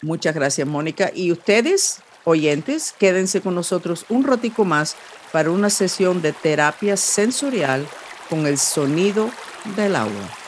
Muchas 0.03 0.35
gracias, 0.35 0.67
Mónica. 0.67 1.11
Y 1.15 1.33
ustedes, 1.33 2.03
oyentes, 2.27 2.93
quédense 2.99 3.41
con 3.41 3.55
nosotros 3.55 4.05
un 4.09 4.25
ratico 4.25 4.65
más 4.65 4.97
para 5.33 5.51
una 5.51 5.71
sesión 5.71 6.23
de 6.23 6.33
terapia 6.33 6.97
sensorial 6.97 7.87
con 8.29 8.47
el 8.47 8.59
sonido 8.59 9.31
del 9.77 9.95
agua. 9.97 10.46